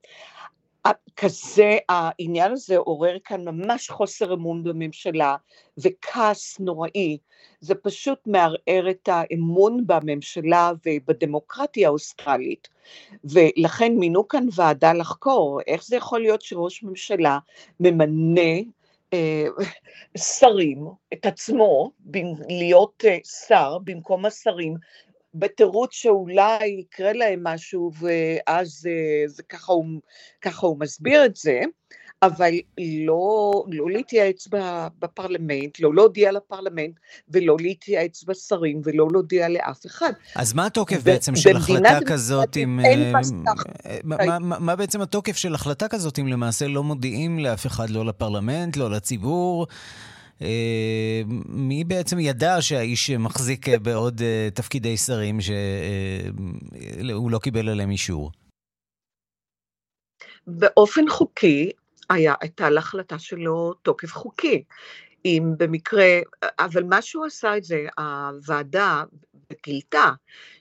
[1.15, 5.35] כזה, העניין הזה עורר כאן ממש חוסר אמון בממשלה
[5.77, 7.17] וכעס נוראי.
[7.61, 12.67] זה פשוט מערער את האמון בממשלה ובדמוקרטיה האוסטרלית.
[13.23, 17.39] ולכן מינו כאן ועדה לחקור, איך זה יכול להיות שראש ממשלה
[17.79, 18.61] ממנה
[19.13, 19.45] אה,
[20.17, 21.91] שרים, את עצמו,
[22.49, 24.75] להיות אה, שר במקום השרים,
[25.33, 29.85] בתירוץ שאולי יקרה להם משהו ואז אה, זה ככה הוא,
[30.41, 31.61] ככה הוא מסביר את זה,
[32.21, 32.53] אבל
[33.05, 34.47] לא, לא להתייעץ
[34.99, 36.95] בפרלמנט, לא להודיע לפרלמנט
[37.29, 40.11] ולא להתייעץ בשרים ולא להודיע לאף אחד.
[40.35, 42.79] אז מה התוקף בעצם של החלטה כזאת אם...
[42.85, 43.11] אה,
[44.03, 48.05] מה, מה, מה בעצם התוקף של החלטה כזאת אם למעשה לא מודיעים לאף אחד, לא
[48.05, 49.67] לפרלמנט, לא לציבור?
[50.41, 58.31] אה, מי בעצם ידע שהאיש מחזיק בעוד אה, תפקידי שרים שהוא לא קיבל עליהם אישור?
[60.47, 61.71] באופן חוקי,
[62.09, 64.63] היה, הייתה להחלטה שלו תוקף חוקי.
[65.25, 66.19] אם במקרה,
[66.59, 69.03] אבל מה שהוא עשה את זה, הוועדה
[69.65, 70.11] גילתה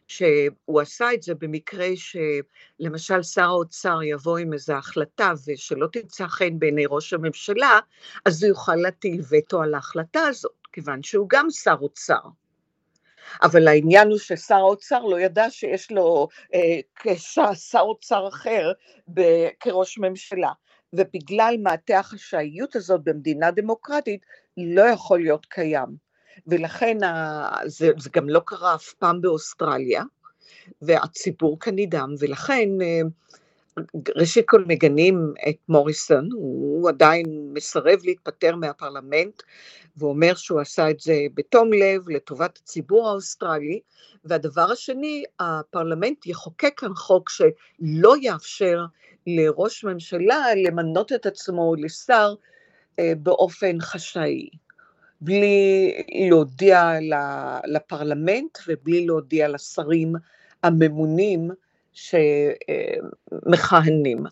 [0.08, 6.58] שהוא עשה את זה במקרה שלמשל שר האוצר יבוא עם איזו החלטה ושלא תמצא חן
[6.58, 7.78] בעיני ראש הממשלה,
[8.24, 12.20] אז הוא יוכל להטיל וטו על ההחלטה הזאת, כיוון שהוא גם שר אוצר.
[13.42, 17.14] אבל העניין הוא ששר האוצר לא ידע שיש לו אה,
[17.54, 18.72] שר אוצר אחר
[19.14, 20.52] ב- כראש ממשלה.
[20.92, 24.26] ובגלל מעטה החשאיות הזאת במדינה דמוקרטית
[24.58, 26.08] לא יכול להיות קיים.
[26.46, 26.98] ולכן
[27.66, 30.02] זה, זה גם לא קרה אף פעם באוסטרליה,
[30.82, 33.00] והציבור נדהם, ולכן אה,
[34.16, 39.42] ראשית כל מגנים את מוריסון, הוא עדיין מסרב להתפטר מהפרלמנט,
[39.96, 43.80] ואומר שהוא עשה את זה בתום לב לטובת הציבור האוסטרלי,
[44.24, 48.84] והדבר השני, הפרלמנט יחוקק כאן חוק שלא יאפשר
[49.26, 52.34] לראש ממשלה למנות את עצמו לשר
[53.18, 54.48] באופן חשאי,
[55.20, 55.92] בלי
[56.28, 56.92] להודיע
[57.64, 60.12] לפרלמנט ובלי להודיע לשרים
[60.62, 61.50] הממונים
[63.52, 64.24] שמכהנים.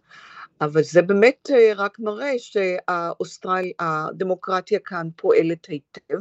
[0.60, 6.20] אבל זה באמת אה, רק מראה שהדמוקרטיה כאן פועלת היטב,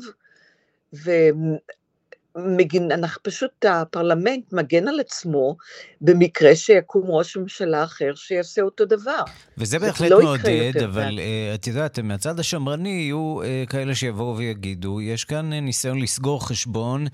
[2.36, 5.58] מגן, אנחנו פשוט, הפרלמנט מגן על עצמו
[6.02, 9.22] במקרה שיקום ראש ממשלה אחר שיעשה אותו דבר.
[9.58, 15.02] וזה בהחלט לא מעודד, אבל uh, את יודעת, מהצד השמרני יהיו uh, כאלה שיבואו ויגידו,
[15.02, 17.06] יש כאן uh, ניסיון לסגור חשבון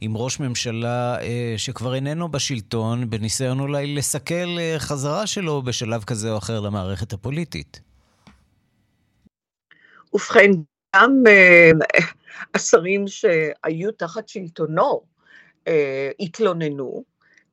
[0.00, 1.22] עם ראש ממשלה uh,
[1.56, 7.80] שכבר איננו בשלטון, בניסיון אולי לסכל uh, חזרה שלו בשלב כזה או אחר למערכת הפוליטית.
[10.14, 10.50] ובכן,
[10.96, 12.04] גם uh,
[12.54, 15.00] השרים שהיו תחת שלטונו
[15.68, 17.04] אה, התלוננו,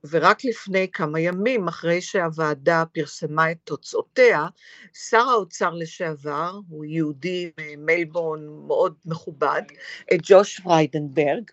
[0.10, 4.48] ורק לפני כמה ימים, אחרי שהוועדה פרסמה את תוצאותיה,
[4.94, 9.62] שר האוצר לשעבר, הוא יהודי מלבורן מאוד מכובד,
[10.22, 11.52] ג'וש פריידנברג,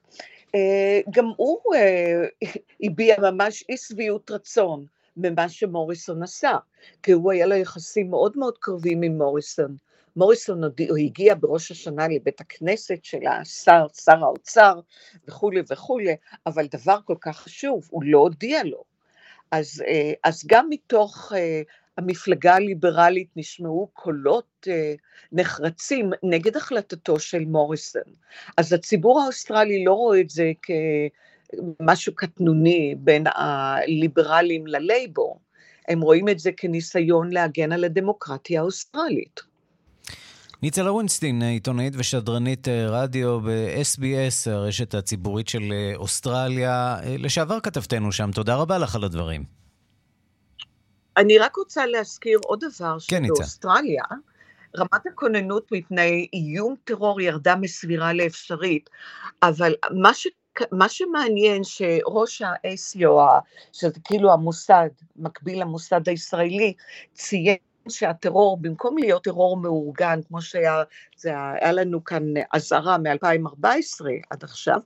[0.55, 2.49] אה, גם הוא אה,
[2.83, 4.85] הביע ממש אי שביעות רצון
[5.17, 6.57] ממה שמוריסון עשה,
[7.03, 9.77] כי הוא היה לו יחסים מאוד מאוד קרובים עם מוריסון.
[10.17, 10.61] מוריסון
[11.05, 14.81] הגיע בראש השנה לבית הכנסת של השר, שר האוצר
[15.29, 18.85] וכולי וכולי, אבל דבר כל כך חשוב, הוא לא הודיע לו.
[19.51, 21.63] אז, אה, אז גם מתוך אה,
[21.99, 24.95] המפלגה הליברלית נשמעו קולות אה,
[25.33, 28.03] נחרצים נגד החלטתו של מוריסון.
[28.57, 30.53] אז הציבור האוסטרלי לא רואה את זה
[31.79, 35.41] כמשהו קטנוני בין הליברלים ללייבור,
[35.89, 39.50] הם רואים את זה כניסיון להגן על הדמוקרטיה האוסטרלית.
[40.63, 46.97] ניצה לווינסטין, עיתונאית ושדרנית אה, רדיו ב-SBS, הרשת הציבורית של אה, אוסטרליה.
[47.03, 49.45] אה, לשעבר כתבתנו שם, תודה רבה לך על הדברים.
[51.17, 54.03] אני רק רוצה להזכיר עוד דבר, כן, שבאוסטרליה
[54.79, 58.91] רמת הכוננות מפני איום טרור ירדה מסבירה לאפשרית,
[59.43, 60.27] אבל מה ש...
[60.73, 63.41] מה שמעניין שראש ה-ACO,
[63.73, 66.75] שזה כאילו המוסד, מקביל למוסד הישראלי,
[67.15, 67.57] ציין
[67.89, 70.83] שהטרור, במקום להיות טרור מאורגן, כמו שהיה
[71.17, 71.33] זה
[71.73, 74.81] לנו כאן אזהרה מ-2014 עד עכשיו,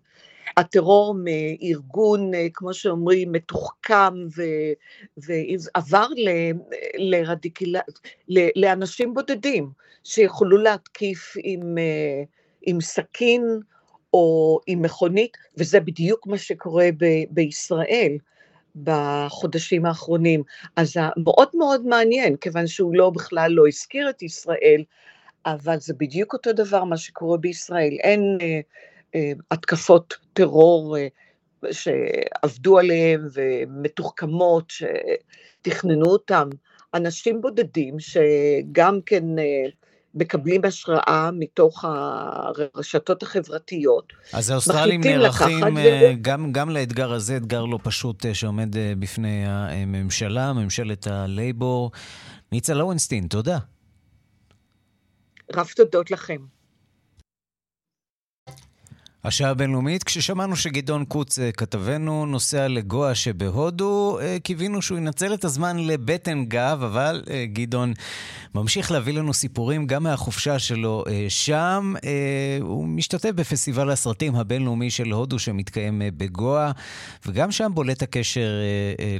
[0.56, 4.14] הטרור מארגון, כמו שאומרים, מתוחכם
[5.16, 6.06] ועבר
[6.98, 7.80] לרדיקילה,
[8.56, 9.70] לאנשים בודדים
[10.04, 11.74] שיכולו להתקיף עם,
[12.62, 13.60] עם סכין
[14.12, 18.16] או עם מכונית, וזה בדיוק מה שקורה ב, בישראל.
[18.82, 20.42] בחודשים האחרונים.
[20.76, 24.84] אז זה מאוד מאוד מעניין, כיוון שהוא לא בכלל לא הזכיר את ישראל,
[25.46, 27.96] אבל זה בדיוק אותו דבר מה שקורה בישראל.
[28.00, 28.60] אין אה,
[29.14, 31.06] אה, התקפות טרור אה,
[31.72, 36.48] שעבדו עליהן ומתוחכמות, שתכננו אותם.
[36.94, 39.66] אנשים בודדים שגם כן אה,
[40.14, 44.12] מקבלים השראה מתוך הרשתות החברתיות.
[44.32, 49.44] אז האוסטרלים נערכים אה, גם, גם לאתגר הזה, אתגר לא פשוט אה, שעומד אה, בפני
[49.46, 51.90] הממשלה, ממשלת הלייבור.
[52.52, 53.58] ניצה לואונסטין, תודה.
[55.54, 56.38] רב תודות לכם.
[59.24, 66.44] השעה הבינלאומית, כששמענו שגדעון קוץ, כתבנו, נוסע לגואה שבהודו, קיווינו שהוא ינצל את הזמן לבטן
[66.44, 67.92] גב, אבל גדעון
[68.54, 71.94] ממשיך להביא לנו סיפורים גם מהחופשה שלו אה, שם.
[72.04, 76.70] אה, הוא משתתף בפסטיבל הסרטים הבינלאומי של הודו שמתקיים אה, בגואה,
[77.26, 78.48] וגם שם בולט הקשר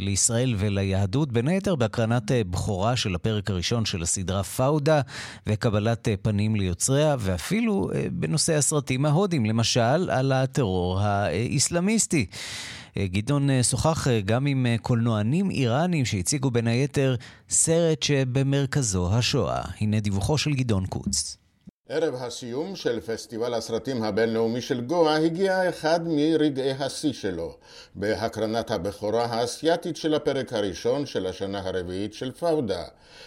[0.00, 5.00] לישראל וליהדות, בין היתר בהקרנת בכורה של הפרק הראשון של הסדרה פאודה
[5.46, 12.26] וקבלת פנים ליוצריה, ואפילו בנושא הסרטים ההודים, למשל על הטרור האיסלאמיסטי.
[12.98, 17.14] גדעון אה, שוחח אה, גם עם אה, קולנוענים איראנים שהציגו בין היתר
[17.50, 19.62] סרט שבמרכזו השואה.
[19.80, 21.43] הנה דיווחו של גדעון קוץ.
[21.88, 27.56] ערב הסיום של פסטיבל הסרטים הבינלאומי של גואה הגיע אחד מרגעי השיא שלו,
[27.94, 32.84] בהקרנת הבכורה האסייתית של הפרק הראשון של השנה הרביעית של פאודה,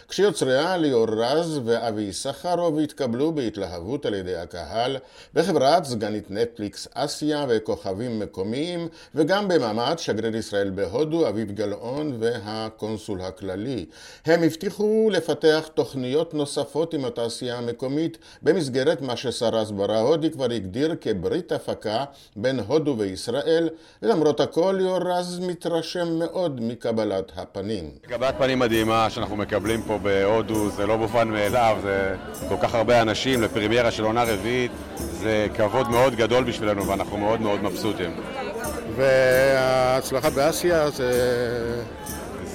[0.07, 4.97] כשיוצריה ליאור רז ואבי סחרוב התקבלו בהתלהבות על ידי הקהל,
[5.33, 13.85] בחברת סגנית נטפליקס אסיה וכוכבים מקומיים, וגם במעמד שגריר ישראל בהודו, אביב גלאון והקונסול הכללי.
[14.25, 20.95] הם הבטיחו לפתח תוכניות נוספות עם התעשייה המקומית במסגרת מה ששר ההסברה ההודי כבר הגדיר
[21.01, 22.03] כברית הפקה
[22.35, 23.69] בין הודו וישראל,
[24.01, 27.89] ולמרות הכל ליאור רז מתרשם מאוד מקבלת הפנים.
[28.01, 32.15] קבלת פנים מדהימה שאנחנו מקבלים פה בהודו, זה לא מובן מאליו, זה
[32.49, 37.41] כל כך הרבה אנשים לפרימיירה של עונה רביעית, זה כבוד מאוד גדול בשבילנו ואנחנו מאוד
[37.41, 38.11] מאוד מבסוטים.
[38.95, 41.11] וההצלחה באסיה זה...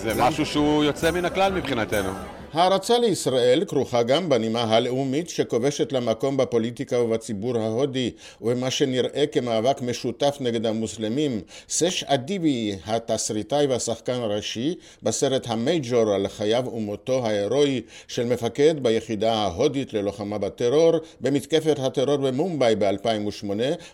[0.02, 2.10] זה משהו שהוא יוצא מן הכלל מבחינתנו.
[2.52, 8.10] הערצה לישראל כרוכה גם בנימה הלאומית שכובשת לה מקום בפוליטיקה ובציבור ההודי
[8.40, 11.40] ובמה שנראה כמאבק משותף נגד המוסלמים.
[11.68, 19.92] סש אדיבי, התסריטאי והשחקן הראשי בסרט המייג'ור על חייו ומותו ההירואי של מפקד ביחידה ההודית
[19.92, 23.46] ללוחמה בטרור במתקפת הטרור במומבאי ב-2008,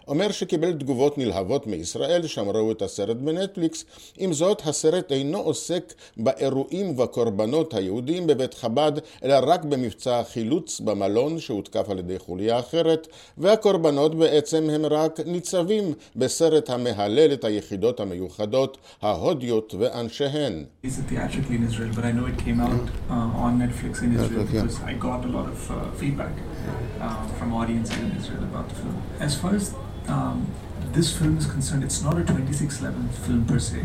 [0.09, 3.85] אומר שקיבל תגובות נלהבות מישראל שם ראו את הסרט בנטפליקס.
[4.19, 8.93] עם זאת, הסרט אינו עוסק באירועים ובקורבנות היהודים בבית בית חב"ד,
[9.25, 13.07] אלא רק במבצע החילוץ במלון שהותקף על ידי חוליה אחרת,
[13.39, 15.85] והקורבנות בעצם הם רק ניצבים
[16.17, 20.65] בסרט המהלל את היחידות המיוחדות, ההודיות ואנשיהן.
[30.99, 33.81] this film is concerned, it's not a 2611 film per se.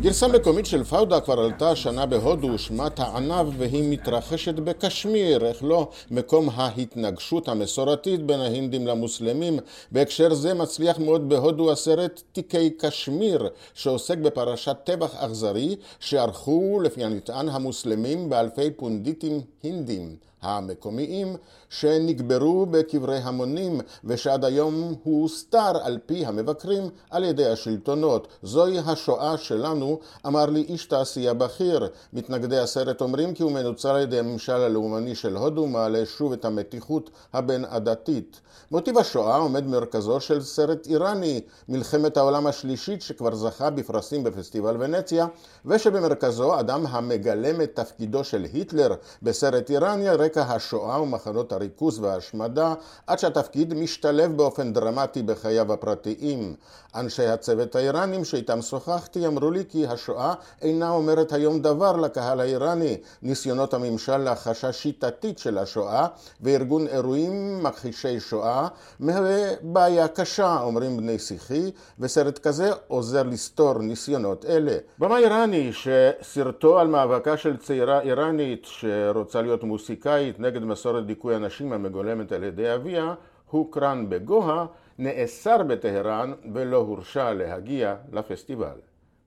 [0.00, 5.90] גרסה מקומית של פאודה כבר עלתה השנה בהודו ושמה הענב והיא מתרחשת בקשמיר, איך לא
[6.10, 9.58] מקום ההתנגשות המסורתית בין ההינדים למוסלמים.
[9.92, 17.48] בהקשר זה מצליח מאוד בהודו הסרט תיקי קשמיר, שעוסק בפרשת טבח אכזרי שערכו לפי הנטען
[17.48, 20.16] המוסלמים באלפי פונדיטים הינדים.
[20.44, 21.36] המקומיים
[21.70, 28.28] שנקברו בקברי המונים ושעד היום הוא הוסתר על פי המבקרים על ידי השלטונות.
[28.42, 31.88] זוהי השואה שלנו, אמר לי איש תעשייה בכיר.
[32.12, 36.44] מתנגדי הסרט אומרים כי הוא מנוצל על ידי הממשל הלאומני של הודו ומעלה שוב את
[36.44, 38.40] המתיחות הבין-עדתית.
[38.70, 45.26] מוטיב השואה עומד מרכזו של סרט איראני, מלחמת העולם השלישית שכבר זכה בפרסים בפסטיבל ונציה,
[45.66, 52.74] ושבמרכזו אדם המגלם את תפקידו של היטלר בסרט איראני על רקע השואה ומחנות הריכוז וההשמדה,
[53.06, 56.54] עד שהתפקיד משתלב באופן דרמטי בחייו הפרטיים.
[56.94, 62.96] אנשי הצוות האיראנים שאיתם שוחחתי אמרו לי כי השואה אינה אומרת היום דבר לקהל האיראני.
[63.22, 66.06] ניסיונות הממשל להכחשה שיטתית של השואה
[66.40, 68.68] וארגון אירועים מכחישי שואה
[69.00, 74.76] מהווה בעיה קשה, אומרים בני שיחי, וסרט כזה עוזר לסתור ניסיונות אלה.
[74.98, 81.72] במה איראני שסרטו על מאבקה של צעירה איראנית שרוצה להיות מוסיקאית נגד מסורת דיכוי הנשים
[81.72, 83.14] המגולמת על ידי אביה
[83.50, 84.66] הוקרן בגואה
[84.98, 88.76] נאסר בטהרן ולא הורשה להגיע לפסטיבל.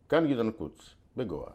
[0.10, 1.52] כאן גדעון קוץ, בגואה.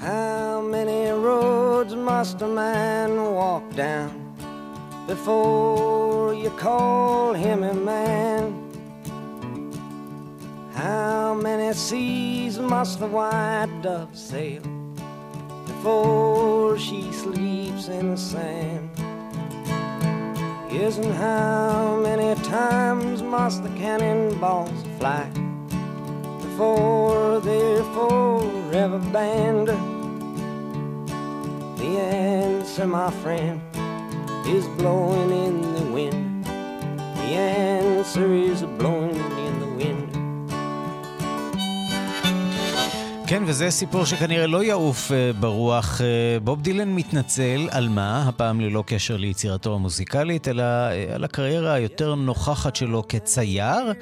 [0.00, 3.10] How many roads must a man
[3.40, 4.10] walk down
[5.06, 8.42] before you call him a man?
[10.74, 14.79] How many seas must the white dove sail
[15.80, 18.90] before she sleeps in the sand?
[20.70, 25.24] Yes, and how many times must the cannonballs fly
[26.42, 29.68] before they're forever banned?
[31.78, 33.62] The answer, my friend,
[34.46, 36.44] is blowing in the wind.
[36.44, 39.16] The answer is blowing
[43.30, 46.00] כן, וזה סיפור שכנראה לא יעוף uh, ברוח.
[46.00, 46.04] Uh,
[46.44, 48.24] בוב דילן מתנצל על מה?
[48.28, 53.92] הפעם ללא קשר ליצירתו המוזיקלית, אלא uh, על הקריירה היותר נוכחת שלו כצייר.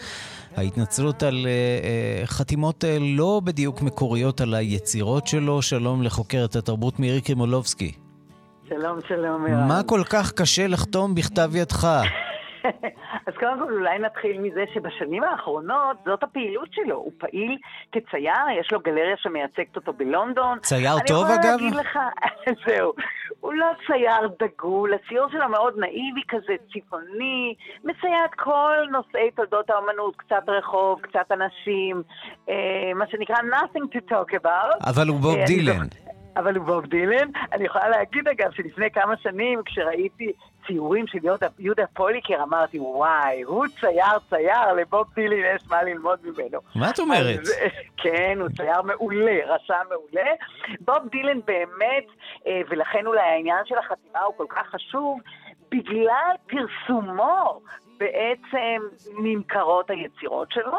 [0.57, 5.63] ההתנצלות על uh, חתימות uh, לא בדיוק מקוריות על היצירות שלו.
[5.63, 7.93] שלום לחוקרת התרבות מירי קרימולובסקי.
[8.69, 9.45] שלום, שלום.
[9.69, 11.89] מה כל כך קשה לחתום בכתב ידך?
[13.27, 16.97] אז קודם כל אולי נתחיל מזה שבשנים האחרונות זאת הפעילות שלו.
[16.97, 17.59] הוא פעיל
[17.93, 20.59] כצייר, יש לו גלריה שמייצגת אותו בלונדון.
[20.59, 21.33] צייר טוב אגב?
[21.35, 21.99] אני יכולה להגיד לך,
[22.67, 22.93] זהו,
[23.41, 27.55] הוא לא צייר דגול, הציור שלו מאוד נאיבי כזה, צבעוני,
[27.85, 32.03] מצייר את כל נושאי תולדות האומנות, קצת רחוב, קצת אנשים,
[32.49, 32.55] אה,
[32.95, 34.91] מה שנקרא nothing to talk about.
[34.91, 35.87] אבל הוא בוב אה, דילן.
[36.37, 37.29] אבל הוא בוב דילן.
[37.53, 40.33] אני יכולה להגיד אגב שלפני כמה שנים כשראיתי
[40.69, 46.19] ציורים של יהודה, יהודה פוליקר, אמרתי, וואי, הוא צייר צייר, לבוב דילן יש מה ללמוד
[46.23, 46.61] ממנו.
[46.75, 47.39] מה את אומרת?
[47.39, 47.55] אז,
[48.03, 50.31] כן, הוא צייר מעולה, רשם מעולה.
[50.81, 52.07] בוב דילן באמת,
[52.47, 55.21] אה, ולכן אולי העניין של החתימה הוא כל כך חשוב,
[55.71, 57.61] בגלל פרסומו
[57.99, 58.83] בעצם
[59.19, 60.79] נמכרות היצירות שלו,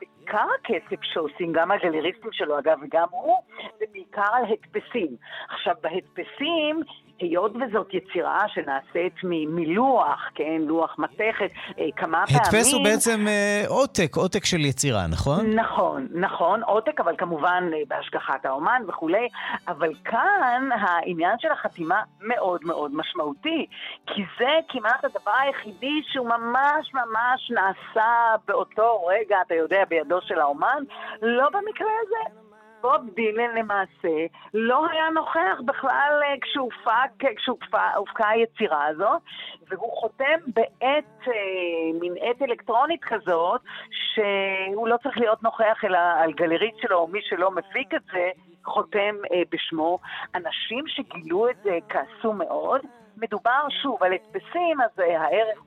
[0.00, 3.36] עיקר הכסף שעושים גם הגלריסטים שלו, אגב, וגם הוא,
[3.78, 5.16] זה בעיקר על הדפסים.
[5.48, 6.82] עכשיו, בהדפסים
[7.20, 12.42] היות וזאת יצירה שנעשית מלוח, כן, לוח מתכת, אה, כמה פעמים...
[12.42, 15.46] הדפס הוא בעצם אה, עותק, עותק של יצירה, נכון?
[15.54, 19.28] נכון, נכון, עותק, אבל כמובן אה, בהשגחת האומן וכולי,
[19.68, 23.66] אבל כאן העניין של החתימה מאוד מאוד משמעותי,
[24.06, 30.40] כי זה כמעט הדבר היחידי שהוא ממש ממש נעשה באותו רגע, אתה יודע, בידו של
[30.40, 30.82] האומן,
[31.22, 32.47] לא במקרה הזה.
[32.80, 36.34] בוב דילן למעשה לא היה נוכח בכלל אה,
[37.36, 39.22] כשהופקה היצירה הזאת,
[39.68, 41.32] והוא חותם בעת, אה,
[42.00, 43.60] מין עת אלקטרונית כזאת,
[43.90, 48.30] שהוא לא צריך להיות נוכח אלא על גלרית שלו, או מי שלא מפיק את זה,
[48.64, 49.98] חותם אה, בשמו.
[50.34, 52.80] אנשים שגילו את זה כעסו מאוד.
[53.16, 55.58] מדובר שוב על הדפסים, אז אה, הערך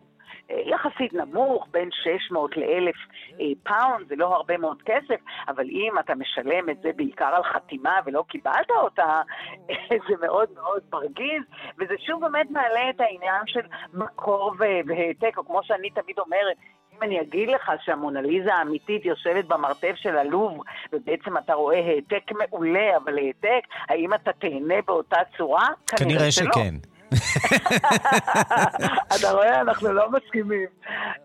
[0.65, 6.15] יחסית נמוך, בין 600 ל-1,000 אה, פאונד, זה לא הרבה מאוד כסף, אבל אם אתה
[6.15, 9.21] משלם את זה בעיקר על חתימה ולא קיבלת אותה,
[10.07, 11.43] זה מאוד מאוד מרגיז,
[11.79, 13.61] וזה שוב באמת מעלה את העניין של
[13.93, 14.53] מקור
[14.87, 16.57] והעתק, או כמו שאני תמיד אומרת,
[16.97, 20.61] אם אני אגיד לך שהמונליזה האמיתית יושבת במרתף של הלובר,
[20.93, 25.67] ובעצם אתה רואה העתק מעולה, אבל העתק, האם אתה תהנה באותה צורה?
[25.87, 26.75] כנראה, כנראה שכן.
[29.15, 30.67] אתה רואה, אנחנו לא מסכימים.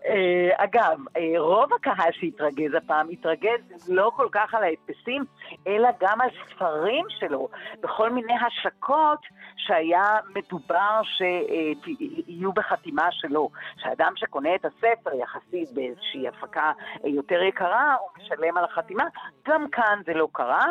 [0.05, 5.25] אה, אגב, אה, רוב הקהל שהתרגז הפעם, התרגז לא כל כך על ההדפסים,
[5.67, 7.47] אלא גם על ספרים שלו,
[7.81, 9.19] בכל מיני השקות
[9.57, 13.49] שהיה מדובר שיהיו בחתימה שלו.
[13.77, 16.71] שאדם שקונה את הספר יחסית באיזושהי הפקה
[17.03, 19.03] יותר יקרה, הוא משלם על החתימה.
[19.47, 20.65] גם כאן זה לא קרה.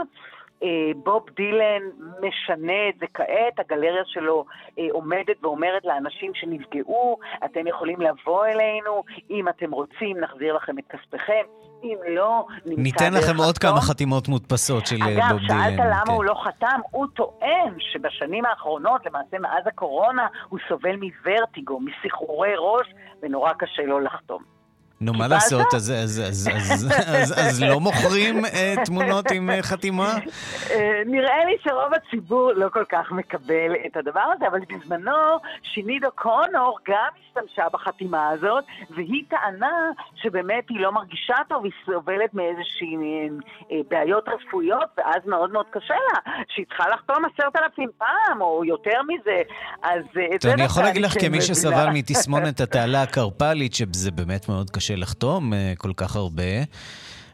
[0.62, 0.68] אה,
[1.04, 1.82] בוב דילן
[2.20, 4.44] משנה את זה כעת, הגלריה שלו
[4.78, 10.84] אה, עומדת ואומרת לאנשים שנפגעו, אתם יכולים לבוא אלינו, אם אתם רוצים נחזיר לכם את
[10.88, 11.42] כספיכם.
[11.82, 15.60] אם לא, נמצא ניתן לכם עוד כמה חתימות מודפסות של אה, אגב, בוב דילן.
[15.60, 16.12] אגב, שאלת למה כן.
[16.12, 22.86] הוא לא חתם, הוא טוען שבשנים האחרונות, למעשה מאז הקורונה, הוא סובל מוורטיגו, מסחרורי ראש,
[23.22, 24.55] ונורא קשה לו לחתום.
[25.00, 25.74] נו, מה לעשות?
[25.74, 28.48] אז, אז, אז, אז, אז, אז לא מוכרים uh,
[28.84, 30.14] תמונות עם uh, חתימה?
[30.14, 30.72] Uh,
[31.06, 36.78] נראה לי שרוב הציבור לא כל כך מקבל את הדבר הזה, אבל בזמנו שינידו קונור
[36.88, 39.76] גם השתמשה בחתימה הזאת, והיא טענה
[40.14, 45.94] שבאמת היא לא מרגישה טוב, היא סובלת מאיזושהי uh, בעיות רפואיות, ואז מאוד מאוד קשה
[45.94, 49.42] לה, שהיא צריכה לחתום עשרת אלפים פעם, או יותר מזה,
[49.82, 50.02] אז...
[50.40, 54.85] טוב, אני יכול להגיד לך כמי שסבל מתסמונת התעלה הקרפלית, שזה באמת מאוד קשה.
[54.86, 56.52] קשה לחתום אה, כל כך הרבה.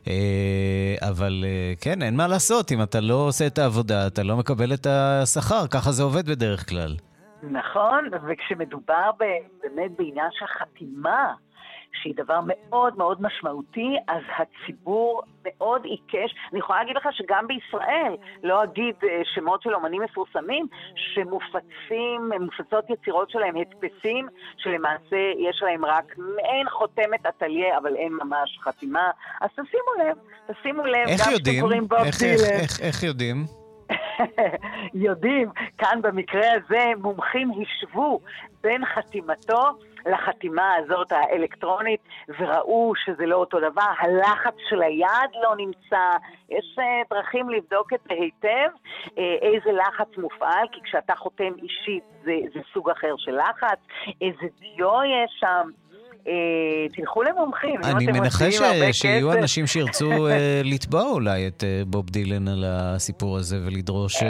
[0.08, 4.36] אה, אבל אה, כן, אין מה לעשות, אם אתה לא עושה את העבודה, אתה לא
[4.36, 6.96] מקבל את השכר, ככה זה עובד בדרך כלל.
[7.42, 11.34] נכון, וכשמדובר באמת בעניין של חתימה,
[11.92, 16.34] שהיא דבר מאוד מאוד משמעותי, אז הציבור מאוד עיקש.
[16.52, 22.90] אני יכולה להגיד לך שגם בישראל, לא אגיד אה, שמות של אומנים מפורסמים, שמופצים, מופצות
[22.90, 29.10] יצירות שלהם, הדפסים, שלמעשה יש להם רק מעין חותמת אטליה, אבל אין ממש חתימה.
[29.40, 30.16] אז תשימו לב,
[30.46, 31.64] תשימו לב, איך יודעים?
[31.64, 33.44] איך, איך, איך, איך יודעים?
[35.06, 38.20] יודעים, כאן במקרה הזה מומחים השוו
[38.62, 39.62] בין חתימתו
[40.06, 42.00] לחתימה הזאת האלקטרונית
[42.38, 46.16] וראו שזה לא אותו דבר, הלחץ של היד לא נמצא,
[46.50, 48.70] יש uh, דרכים לבדוק את זה היטב,
[49.06, 49.10] uh,
[49.42, 53.78] איזה לחץ מופעל, כי כשאתה חותם אישית זה, זה סוג אחר של לחץ,
[54.20, 55.68] איזה דיו יש שם.
[56.28, 57.80] אה, תלכו למומחים.
[57.84, 58.60] אני מנחש
[58.92, 60.10] שיהיו אנשים שירצו
[60.72, 64.22] לתבוע אולי את בוב דילן על הסיפור הזה ולדרוש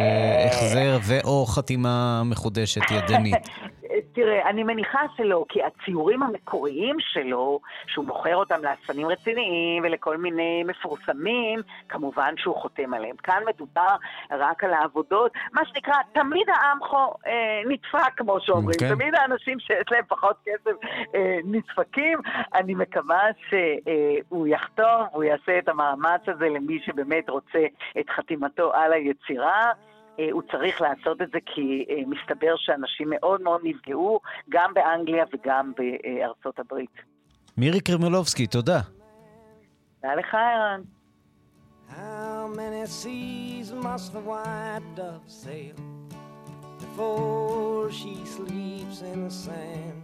[0.46, 3.48] החזר ו/או חתימה מחודשת ידנית.
[4.12, 10.64] תראה, אני מניחה שלא, כי הציורים המקוריים שלו, שהוא מוכר אותם לאספנים רציניים ולכל מיני
[10.66, 13.16] מפורסמים, כמובן שהוא חותם עליהם.
[13.16, 13.96] כאן מדובר
[14.30, 18.76] רק על העבודות, מה שנקרא, תמיד העמכו אה, נדפק, כמו שאומרים.
[18.76, 18.80] Okay.
[18.80, 18.94] כן.
[18.94, 20.76] תמיד האנשים שיש להם פחות כסף
[21.14, 22.18] אה, נדפקים.
[22.54, 27.66] אני מקווה שהוא יחתום, הוא יעשה את המאמץ הזה למי שבאמת רוצה
[27.98, 29.72] את חתימתו על היצירה.
[30.18, 35.24] אה, הוא צריך לעשות את זה כי אה, מסתבר שאנשים מאוד מאוד נפגעו, גם באנגליה
[35.32, 36.96] וגם בארצות הברית.
[37.56, 38.80] מירי קרמלובסקי, תודה.
[40.00, 40.80] תודה לך, ערן.
[41.90, 45.76] How many seas must the white dove sail
[46.78, 50.02] before she sleeps in the sand?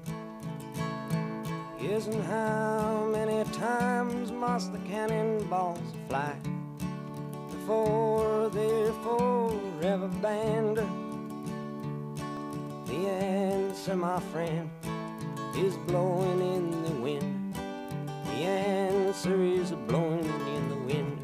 [1.81, 6.35] Yes, and how many times must the cannonballs fly?
[7.69, 10.79] For their forever band.
[12.87, 14.71] The answer, my friend,
[15.55, 17.55] is blowing in the wind.
[18.25, 21.19] The answer is blowing in the wind.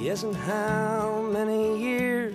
[0.00, 2.34] Yes, and how many years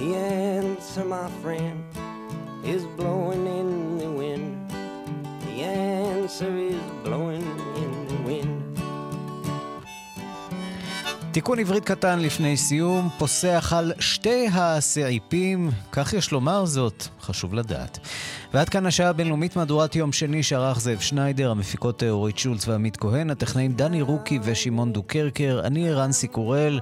[0.00, 1.84] The answer, my friend,
[2.64, 4.70] is blowing in the wind.
[5.42, 7.39] The answer is blowing
[11.32, 17.98] תיקון עברית קטן לפני סיום, פוסח על שתי הסעיפים, כך יש לומר זאת, חשוב לדעת.
[18.54, 23.30] ועד כאן השעה הבינלאומית מהדורת יום שני שערך זאב שניידר, המפיקות אורית שולץ ועמית כהן,
[23.30, 26.80] הטכנאים דני רוקי ושמעון דוקרקר, אני ערן סיקורל.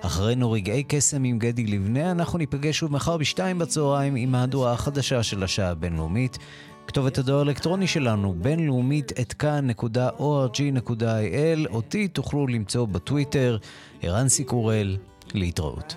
[0.00, 5.22] אחרינו רגעי קסם עם גדי לבנה, אנחנו ניפגש שוב מחר בשתיים בצהריים עם מהדורה החדשה
[5.22, 6.38] של השעה הבינלאומית.
[6.88, 9.70] כתובת הדואר האלקטרוני שלנו, בינלאומית את כאן.org.il,
[11.70, 13.58] אותי תוכלו למצוא בטוויטר,
[14.02, 14.96] ערן סיקורל,
[15.34, 15.96] להתראות.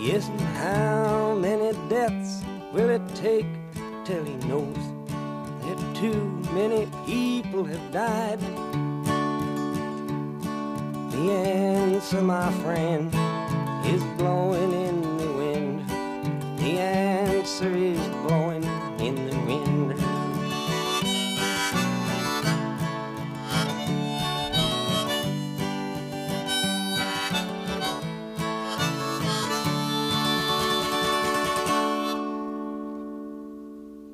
[0.00, 0.24] Yes,
[0.62, 2.32] how many deaths
[2.74, 3.50] will it take
[4.06, 4.82] till he knows
[5.64, 6.20] that too
[6.58, 8.40] many people have died?
[11.12, 11.24] The
[11.72, 13.04] answer, my friend,
[13.94, 15.76] is blowing in the wind.
[16.62, 18.65] The answer is blowing.
[19.46, 19.75] win.